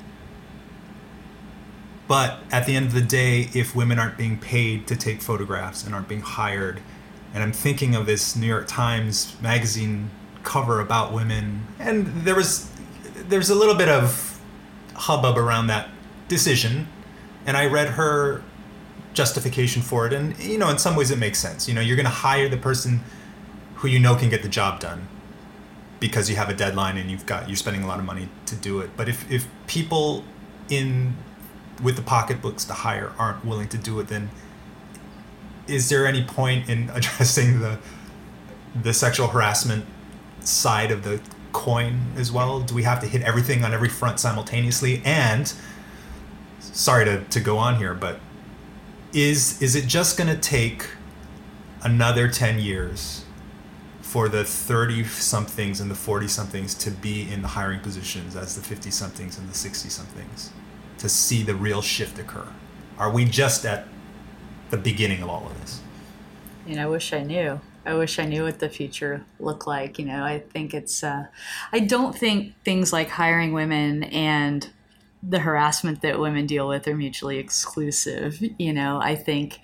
But 2.06 2.38
at 2.52 2.66
the 2.66 2.76
end 2.76 2.86
of 2.86 2.92
the 2.92 3.02
day, 3.02 3.48
if 3.54 3.74
women 3.74 3.98
aren't 3.98 4.16
being 4.16 4.38
paid 4.38 4.86
to 4.86 4.96
take 4.96 5.20
photographs 5.20 5.84
and 5.84 5.94
aren't 5.94 6.08
being 6.08 6.20
hired, 6.20 6.80
and 7.34 7.42
I'm 7.42 7.52
thinking 7.52 7.94
of 7.94 8.06
this 8.06 8.36
New 8.36 8.46
York 8.46 8.66
Times 8.68 9.36
magazine 9.42 10.10
cover 10.44 10.80
about 10.80 11.12
women, 11.12 11.66
and 11.78 12.06
there 12.24 12.36
was 12.36 12.70
there's 13.28 13.50
a 13.50 13.54
little 13.54 13.74
bit 13.74 13.88
of 13.88 14.40
hubbub 14.94 15.36
around 15.36 15.66
that 15.66 15.88
decision, 16.28 16.86
and 17.46 17.56
I 17.56 17.66
read 17.66 17.88
her 17.88 18.42
justification 19.14 19.82
for 19.82 20.06
it, 20.06 20.12
and 20.12 20.38
you 20.38 20.58
know, 20.58 20.68
in 20.68 20.78
some 20.78 20.94
ways 20.94 21.10
it 21.10 21.18
makes 21.18 21.38
sense. 21.38 21.66
You 21.66 21.74
know, 21.74 21.80
you're 21.80 21.96
going 21.96 22.04
to 22.04 22.20
hire 22.28 22.48
the 22.48 22.58
person 22.58 23.00
who 23.76 23.88
you 23.88 23.98
know 23.98 24.14
can 24.14 24.28
get 24.28 24.42
the 24.42 24.48
job 24.48 24.78
done 24.78 25.08
because 26.04 26.28
you 26.28 26.36
have 26.36 26.50
a 26.50 26.54
deadline 26.54 26.98
and 26.98 27.10
you've 27.10 27.24
got 27.24 27.48
you're 27.48 27.56
spending 27.56 27.82
a 27.82 27.86
lot 27.86 27.98
of 27.98 28.04
money 28.04 28.28
to 28.44 28.54
do 28.54 28.80
it. 28.80 28.90
But 28.94 29.08
if 29.08 29.30
if 29.30 29.48
people 29.66 30.22
in 30.68 31.16
with 31.82 31.96
the 31.96 32.02
pocketbooks 32.02 32.66
to 32.66 32.74
hire 32.74 33.14
aren't 33.18 33.42
willing 33.42 33.68
to 33.68 33.78
do 33.78 33.98
it, 34.00 34.08
then 34.08 34.28
is 35.66 35.88
there 35.88 36.06
any 36.06 36.22
point 36.22 36.68
in 36.68 36.90
addressing 36.94 37.60
the 37.60 37.78
the 38.82 38.92
sexual 38.92 39.28
harassment 39.28 39.86
side 40.40 40.90
of 40.90 41.04
the 41.04 41.22
coin 41.54 42.12
as 42.18 42.30
well? 42.30 42.60
Do 42.60 42.74
we 42.74 42.82
have 42.82 43.00
to 43.00 43.06
hit 43.06 43.22
everything 43.22 43.64
on 43.64 43.72
every 43.72 43.88
front 43.88 44.20
simultaneously? 44.20 45.00
And 45.06 45.50
sorry 46.60 47.06
to, 47.06 47.24
to 47.24 47.40
go 47.40 47.56
on 47.56 47.76
here, 47.76 47.94
but 47.94 48.20
is 49.14 49.62
is 49.62 49.74
it 49.74 49.86
just 49.86 50.18
to 50.18 50.36
take 50.36 50.86
another 51.82 52.28
10 52.28 52.58
years 52.58 53.23
for 54.04 54.28
the 54.28 54.44
30 54.44 55.02
somethings 55.04 55.80
and 55.80 55.90
the 55.90 55.94
40 55.94 56.28
somethings 56.28 56.74
to 56.74 56.90
be 56.90 57.28
in 57.32 57.40
the 57.40 57.48
hiring 57.48 57.80
positions 57.80 58.36
as 58.36 58.54
the 58.54 58.60
50 58.60 58.90
somethings 58.90 59.38
and 59.38 59.48
the 59.48 59.54
60 59.54 59.88
somethings 59.88 60.50
to 60.98 61.08
see 61.08 61.42
the 61.42 61.54
real 61.54 61.80
shift 61.80 62.18
occur? 62.18 62.46
Are 62.98 63.10
we 63.10 63.24
just 63.24 63.64
at 63.64 63.88
the 64.68 64.76
beginning 64.76 65.22
of 65.22 65.30
all 65.30 65.46
of 65.46 65.60
this? 65.60 65.80
You 66.66 66.76
know, 66.76 66.82
I 66.82 66.86
wish 66.86 67.12
I 67.14 67.22
knew. 67.22 67.60
I 67.86 67.94
wish 67.94 68.18
I 68.18 68.26
knew 68.26 68.44
what 68.44 68.58
the 68.58 68.68
future 68.68 69.24
looked 69.40 69.66
like. 69.66 69.98
You 69.98 70.04
know, 70.04 70.22
I 70.22 70.38
think 70.38 70.74
it's, 70.74 71.02
uh, 71.02 71.24
I 71.72 71.80
don't 71.80 72.16
think 72.16 72.52
things 72.62 72.92
like 72.92 73.08
hiring 73.08 73.52
women 73.52 74.04
and 74.04 74.68
the 75.22 75.40
harassment 75.40 76.02
that 76.02 76.20
women 76.20 76.46
deal 76.46 76.68
with 76.68 76.86
are 76.86 76.94
mutually 76.94 77.38
exclusive. 77.38 78.38
You 78.58 78.74
know, 78.74 79.00
I 79.00 79.16
think 79.16 79.60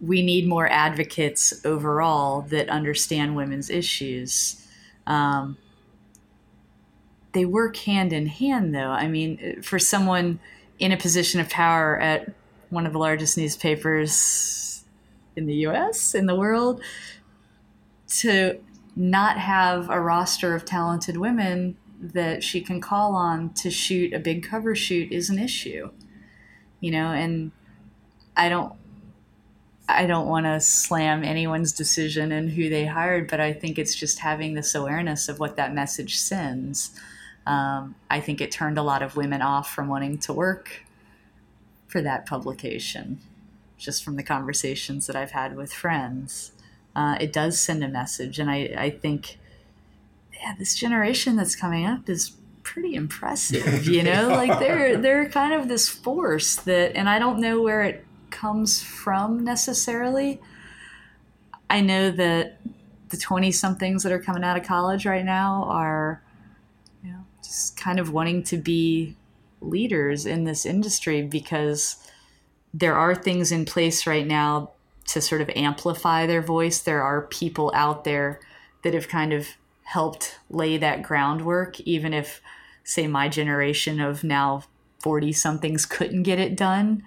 we 0.00 0.22
need 0.22 0.46
more 0.46 0.68
advocates 0.68 1.64
overall 1.64 2.42
that 2.42 2.68
understand 2.68 3.36
women's 3.36 3.68
issues. 3.68 4.66
Um, 5.06 5.58
they 7.32 7.44
work 7.44 7.76
hand 7.76 8.12
in 8.12 8.26
hand, 8.26 8.74
though. 8.74 8.90
I 8.90 9.08
mean, 9.08 9.62
for 9.62 9.78
someone 9.78 10.40
in 10.78 10.92
a 10.92 10.96
position 10.96 11.40
of 11.40 11.50
power 11.50 11.98
at 12.00 12.32
one 12.70 12.86
of 12.86 12.92
the 12.92 12.98
largest 12.98 13.36
newspapers 13.36 14.84
in 15.36 15.46
the 15.46 15.54
US, 15.66 16.14
in 16.14 16.26
the 16.26 16.34
world, 16.34 16.80
to 18.08 18.58
not 18.96 19.38
have 19.38 19.88
a 19.90 20.00
roster 20.00 20.54
of 20.54 20.64
talented 20.64 21.16
women 21.16 21.76
that 22.00 22.42
she 22.42 22.60
can 22.60 22.80
call 22.80 23.14
on 23.14 23.52
to 23.52 23.70
shoot 23.70 24.12
a 24.14 24.18
big 24.18 24.42
cover 24.42 24.74
shoot 24.74 25.12
is 25.12 25.28
an 25.28 25.38
issue. 25.38 25.90
You 26.80 26.90
know, 26.92 27.08
and 27.08 27.52
I 28.36 28.48
don't 28.48 28.72
I 29.96 30.06
don't 30.06 30.26
want 30.26 30.46
to 30.46 30.60
slam 30.60 31.24
anyone's 31.24 31.72
decision 31.72 32.32
and 32.32 32.50
who 32.50 32.68
they 32.68 32.86
hired, 32.86 33.28
but 33.28 33.40
I 33.40 33.52
think 33.52 33.78
it's 33.78 33.94
just 33.94 34.18
having 34.18 34.54
this 34.54 34.74
awareness 34.74 35.28
of 35.28 35.38
what 35.38 35.56
that 35.56 35.74
message 35.74 36.18
sends. 36.18 36.90
Um, 37.46 37.94
I 38.10 38.20
think 38.20 38.40
it 38.40 38.50
turned 38.50 38.78
a 38.78 38.82
lot 38.82 39.02
of 39.02 39.16
women 39.16 39.42
off 39.42 39.72
from 39.72 39.88
wanting 39.88 40.18
to 40.18 40.32
work 40.32 40.84
for 41.88 42.00
that 42.02 42.26
publication 42.26 43.20
just 43.76 44.04
from 44.04 44.16
the 44.16 44.22
conversations 44.22 45.06
that 45.06 45.16
I've 45.16 45.32
had 45.32 45.56
with 45.56 45.72
friends. 45.72 46.52
Uh, 46.94 47.16
it 47.20 47.32
does 47.32 47.58
send 47.58 47.82
a 47.82 47.88
message, 47.88 48.38
and 48.38 48.50
I, 48.50 48.74
I 48.76 48.90
think, 48.90 49.38
yeah, 50.40 50.54
this 50.58 50.74
generation 50.74 51.36
that's 51.36 51.56
coming 51.56 51.86
up 51.86 52.08
is 52.08 52.32
pretty 52.62 52.94
impressive. 52.94 53.86
You 53.86 54.02
know, 54.02 54.28
like 54.30 54.58
they're 54.58 54.96
they're 54.96 55.28
kind 55.28 55.54
of 55.54 55.68
this 55.68 55.88
force 55.88 56.56
that, 56.56 56.94
and 56.94 57.08
I 57.08 57.18
don't 57.18 57.40
know 57.40 57.62
where 57.62 57.82
it 57.82 58.04
comes 58.30 58.82
from 58.82 59.44
necessarily. 59.44 60.40
I 61.68 61.80
know 61.80 62.10
that 62.10 62.60
the 63.08 63.16
twenty 63.16 63.52
somethings 63.52 64.02
that 64.02 64.12
are 64.12 64.20
coming 64.20 64.44
out 64.44 64.56
of 64.56 64.64
college 64.64 65.06
right 65.06 65.24
now 65.24 65.64
are, 65.68 66.22
you 67.04 67.12
know, 67.12 67.24
just 67.42 67.76
kind 67.76 67.98
of 67.98 68.12
wanting 68.12 68.42
to 68.44 68.56
be 68.56 69.16
leaders 69.60 70.26
in 70.26 70.44
this 70.44 70.64
industry 70.64 71.22
because 71.22 71.96
there 72.72 72.94
are 72.94 73.14
things 73.14 73.52
in 73.52 73.64
place 73.64 74.06
right 74.06 74.26
now 74.26 74.70
to 75.06 75.20
sort 75.20 75.40
of 75.40 75.50
amplify 75.50 76.26
their 76.26 76.42
voice. 76.42 76.80
There 76.80 77.02
are 77.02 77.22
people 77.22 77.72
out 77.74 78.04
there 78.04 78.40
that 78.82 78.94
have 78.94 79.08
kind 79.08 79.32
of 79.32 79.48
helped 79.82 80.38
lay 80.48 80.76
that 80.78 81.02
groundwork, 81.02 81.80
even 81.80 82.14
if, 82.14 82.40
say, 82.84 83.08
my 83.08 83.28
generation 83.28 84.00
of 84.00 84.22
now 84.22 84.62
40 85.00 85.32
somethings 85.32 85.84
couldn't 85.84 86.22
get 86.22 86.38
it 86.38 86.56
done. 86.56 87.02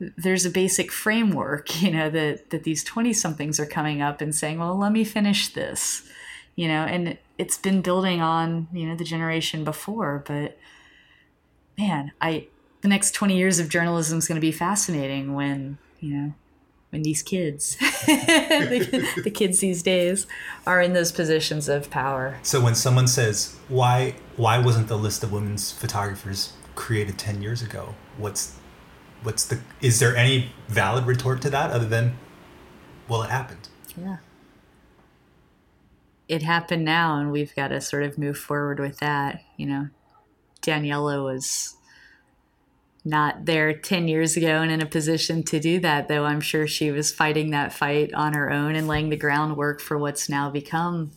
There's 0.00 0.44
a 0.44 0.50
basic 0.50 0.92
framework, 0.92 1.82
you 1.82 1.90
know, 1.90 2.10
that, 2.10 2.50
that 2.50 2.64
these 2.64 2.84
20 2.84 3.12
somethings 3.12 3.58
are 3.60 3.66
coming 3.66 4.02
up 4.02 4.20
and 4.20 4.34
saying, 4.34 4.58
well, 4.58 4.76
let 4.76 4.92
me 4.92 5.04
finish 5.04 5.48
this, 5.48 6.08
you 6.56 6.68
know, 6.68 6.84
and 6.84 7.18
it's 7.38 7.58
been 7.58 7.80
building 7.80 8.20
on, 8.20 8.68
you 8.72 8.86
know, 8.86 8.96
the 8.96 9.04
generation 9.04 9.64
before. 9.64 10.24
But 10.26 10.58
man, 11.76 12.12
I, 12.20 12.48
the 12.80 12.88
next 12.88 13.12
20 13.12 13.36
years 13.36 13.58
of 13.58 13.68
journalism 13.68 14.18
is 14.18 14.26
going 14.26 14.36
to 14.36 14.40
be 14.40 14.52
fascinating 14.52 15.34
when, 15.34 15.78
you 16.00 16.14
know, 16.14 16.34
when 16.90 17.02
these 17.02 17.22
kids, 17.22 17.76
the, 18.06 19.20
the, 19.22 19.30
kids 19.30 19.60
these 19.60 19.82
days, 19.82 20.26
are 20.66 20.80
in 20.80 20.94
those 20.94 21.12
positions 21.12 21.68
of 21.68 21.90
power. 21.90 22.38
So 22.42 22.60
when 22.60 22.74
someone 22.74 23.06
says, 23.06 23.56
"Why 23.68 24.14
why 24.36 24.58
wasn't 24.58 24.88
the 24.88 24.96
list 24.96 25.22
of 25.22 25.32
women's 25.32 25.70
photographers 25.70 26.54
created 26.74 27.18
10 27.18 27.42
years 27.42 27.62
ago?" 27.62 27.94
What's 28.16 28.57
what's 29.28 29.44
the 29.44 29.60
is 29.82 30.00
there 30.00 30.16
any 30.16 30.50
valid 30.68 31.04
retort 31.04 31.42
to 31.42 31.50
that 31.50 31.70
other 31.70 31.84
than 31.84 32.16
well 33.08 33.22
it 33.22 33.28
happened? 33.28 33.68
Yeah. 33.94 34.16
It 36.28 36.42
happened 36.42 36.86
now 36.86 37.18
and 37.18 37.30
we've 37.30 37.54
got 37.54 37.68
to 37.68 37.82
sort 37.82 38.04
of 38.04 38.16
move 38.16 38.38
forward 38.38 38.80
with 38.80 39.00
that, 39.00 39.42
you 39.58 39.66
know. 39.66 39.88
Daniela 40.62 41.22
was 41.22 41.76
not 43.04 43.44
there 43.44 43.74
10 43.74 44.08
years 44.08 44.34
ago 44.34 44.62
and 44.62 44.72
in 44.72 44.80
a 44.80 44.86
position 44.86 45.42
to 45.42 45.60
do 45.60 45.78
that, 45.80 46.08
though 46.08 46.24
I'm 46.24 46.40
sure 46.40 46.66
she 46.66 46.90
was 46.90 47.12
fighting 47.12 47.50
that 47.50 47.74
fight 47.74 48.14
on 48.14 48.32
her 48.32 48.50
own 48.50 48.74
and 48.76 48.88
laying 48.88 49.10
the 49.10 49.16
groundwork 49.16 49.82
for 49.82 49.98
what's 49.98 50.30
now 50.30 50.48
become, 50.48 51.10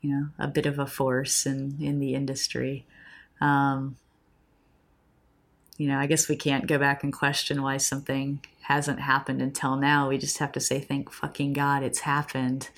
you 0.00 0.10
know, 0.10 0.28
a 0.38 0.48
bit 0.48 0.64
of 0.64 0.78
a 0.78 0.86
force 0.86 1.44
in, 1.44 1.76
in 1.82 1.98
the 1.98 2.14
industry. 2.14 2.86
Um, 3.42 3.96
you 5.76 5.88
know, 5.88 5.98
I 5.98 6.06
guess 6.06 6.28
we 6.28 6.36
can't 6.36 6.66
go 6.66 6.78
back 6.78 7.02
and 7.02 7.12
question 7.12 7.62
why 7.62 7.76
something 7.78 8.40
hasn't 8.62 9.00
happened 9.00 9.42
until 9.42 9.76
now. 9.76 10.08
We 10.08 10.18
just 10.18 10.38
have 10.38 10.52
to 10.52 10.60
say, 10.60 10.80
thank 10.80 11.10
fucking 11.10 11.52
God 11.54 11.82
it's 11.82 12.00
happened. 12.00 12.70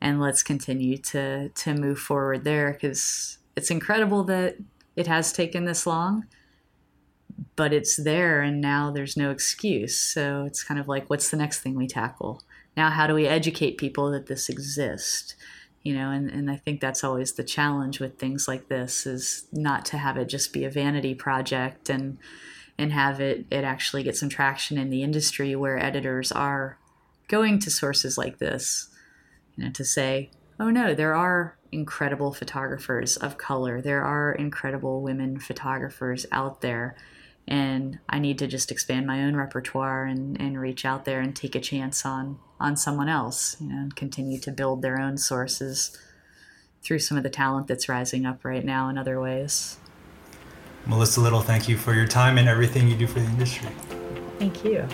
And 0.00 0.20
let's 0.20 0.42
continue 0.42 0.98
to, 0.98 1.48
to 1.48 1.74
move 1.74 1.98
forward 1.98 2.44
there 2.44 2.72
because 2.72 3.38
it's 3.56 3.70
incredible 3.70 4.24
that 4.24 4.56
it 4.94 5.06
has 5.06 5.32
taken 5.32 5.64
this 5.64 5.86
long 5.86 6.26
but 7.54 7.72
it's 7.72 7.96
there 7.96 8.40
and 8.40 8.60
now 8.60 8.90
there's 8.90 9.16
no 9.16 9.30
excuse. 9.30 9.98
So 9.98 10.44
it's 10.44 10.62
kind 10.62 10.80
of 10.80 10.88
like, 10.88 11.08
what's 11.08 11.30
the 11.30 11.36
next 11.36 11.60
thing 11.60 11.74
we 11.74 11.86
tackle? 11.86 12.42
Now, 12.76 12.90
how 12.90 13.06
do 13.06 13.14
we 13.14 13.26
educate 13.26 13.78
people 13.78 14.10
that 14.10 14.26
this 14.26 14.48
exists? 14.48 15.34
You 15.86 15.94
know, 15.94 16.10
and, 16.10 16.28
and 16.28 16.50
I 16.50 16.56
think 16.56 16.80
that's 16.80 17.04
always 17.04 17.34
the 17.34 17.44
challenge 17.44 18.00
with 18.00 18.18
things 18.18 18.48
like 18.48 18.66
this 18.66 19.06
is 19.06 19.46
not 19.52 19.84
to 19.84 19.98
have 19.98 20.16
it 20.16 20.24
just 20.28 20.52
be 20.52 20.64
a 20.64 20.68
vanity 20.68 21.14
project 21.14 21.88
and 21.88 22.18
and 22.76 22.92
have 22.92 23.20
it 23.20 23.46
it 23.52 23.62
actually 23.62 24.02
get 24.02 24.16
some 24.16 24.28
traction 24.28 24.78
in 24.78 24.90
the 24.90 25.04
industry 25.04 25.54
where 25.54 25.78
editors 25.78 26.32
are 26.32 26.76
going 27.28 27.60
to 27.60 27.70
sources 27.70 28.18
like 28.18 28.38
this, 28.38 28.88
you 29.54 29.62
know, 29.62 29.70
to 29.70 29.84
say, 29.84 30.30
oh 30.58 30.70
no, 30.70 30.92
there 30.92 31.14
are 31.14 31.56
incredible 31.70 32.32
photographers 32.32 33.16
of 33.16 33.38
color. 33.38 33.80
There 33.80 34.02
are 34.02 34.32
incredible 34.32 35.02
women 35.02 35.38
photographers 35.38 36.26
out 36.32 36.62
there 36.62 36.96
and 37.48 37.98
I 38.08 38.18
need 38.18 38.38
to 38.38 38.46
just 38.46 38.70
expand 38.70 39.06
my 39.06 39.22
own 39.22 39.36
repertoire 39.36 40.04
and, 40.04 40.40
and 40.40 40.60
reach 40.60 40.84
out 40.84 41.04
there 41.04 41.20
and 41.20 41.34
take 41.34 41.54
a 41.54 41.60
chance 41.60 42.04
on 42.04 42.38
on 42.58 42.76
someone 42.76 43.08
else, 43.08 43.56
you 43.60 43.68
know, 43.68 43.76
and 43.76 43.94
continue 43.94 44.38
to 44.40 44.50
build 44.50 44.80
their 44.80 44.98
own 44.98 45.18
sources 45.18 45.96
through 46.82 46.98
some 46.98 47.18
of 47.18 47.22
the 47.22 47.30
talent 47.30 47.66
that's 47.66 47.88
rising 47.88 48.24
up 48.24 48.44
right 48.44 48.64
now 48.64 48.88
in 48.88 48.96
other 48.96 49.20
ways. 49.20 49.76
Melissa 50.86 51.20
Lyttle, 51.20 51.40
thank 51.40 51.68
you 51.68 51.76
for 51.76 51.92
your 51.92 52.06
time 52.06 52.38
and 52.38 52.48
everything 52.48 52.88
you 52.88 52.96
do 52.96 53.06
for 53.06 53.20
the 53.20 53.26
industry. 53.26 53.68
Thank 54.38 54.64
you. 54.64 54.86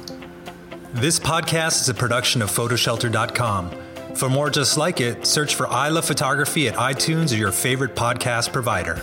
This 0.94 1.18
podcast 1.20 1.82
is 1.82 1.88
a 1.88 1.94
production 1.94 2.42
of 2.42 2.50
photoshelter.com. 2.50 3.70
For 4.16 4.28
more 4.28 4.50
just 4.50 4.76
like 4.76 5.00
it, 5.00 5.26
search 5.26 5.54
for 5.54 5.66
I 5.68 5.88
Love 5.88 6.04
Photography 6.04 6.68
at 6.68 6.74
iTunes 6.74 7.32
or 7.32 7.36
your 7.36 7.52
favorite 7.52 7.94
podcast 7.94 8.52
provider. 8.52 9.00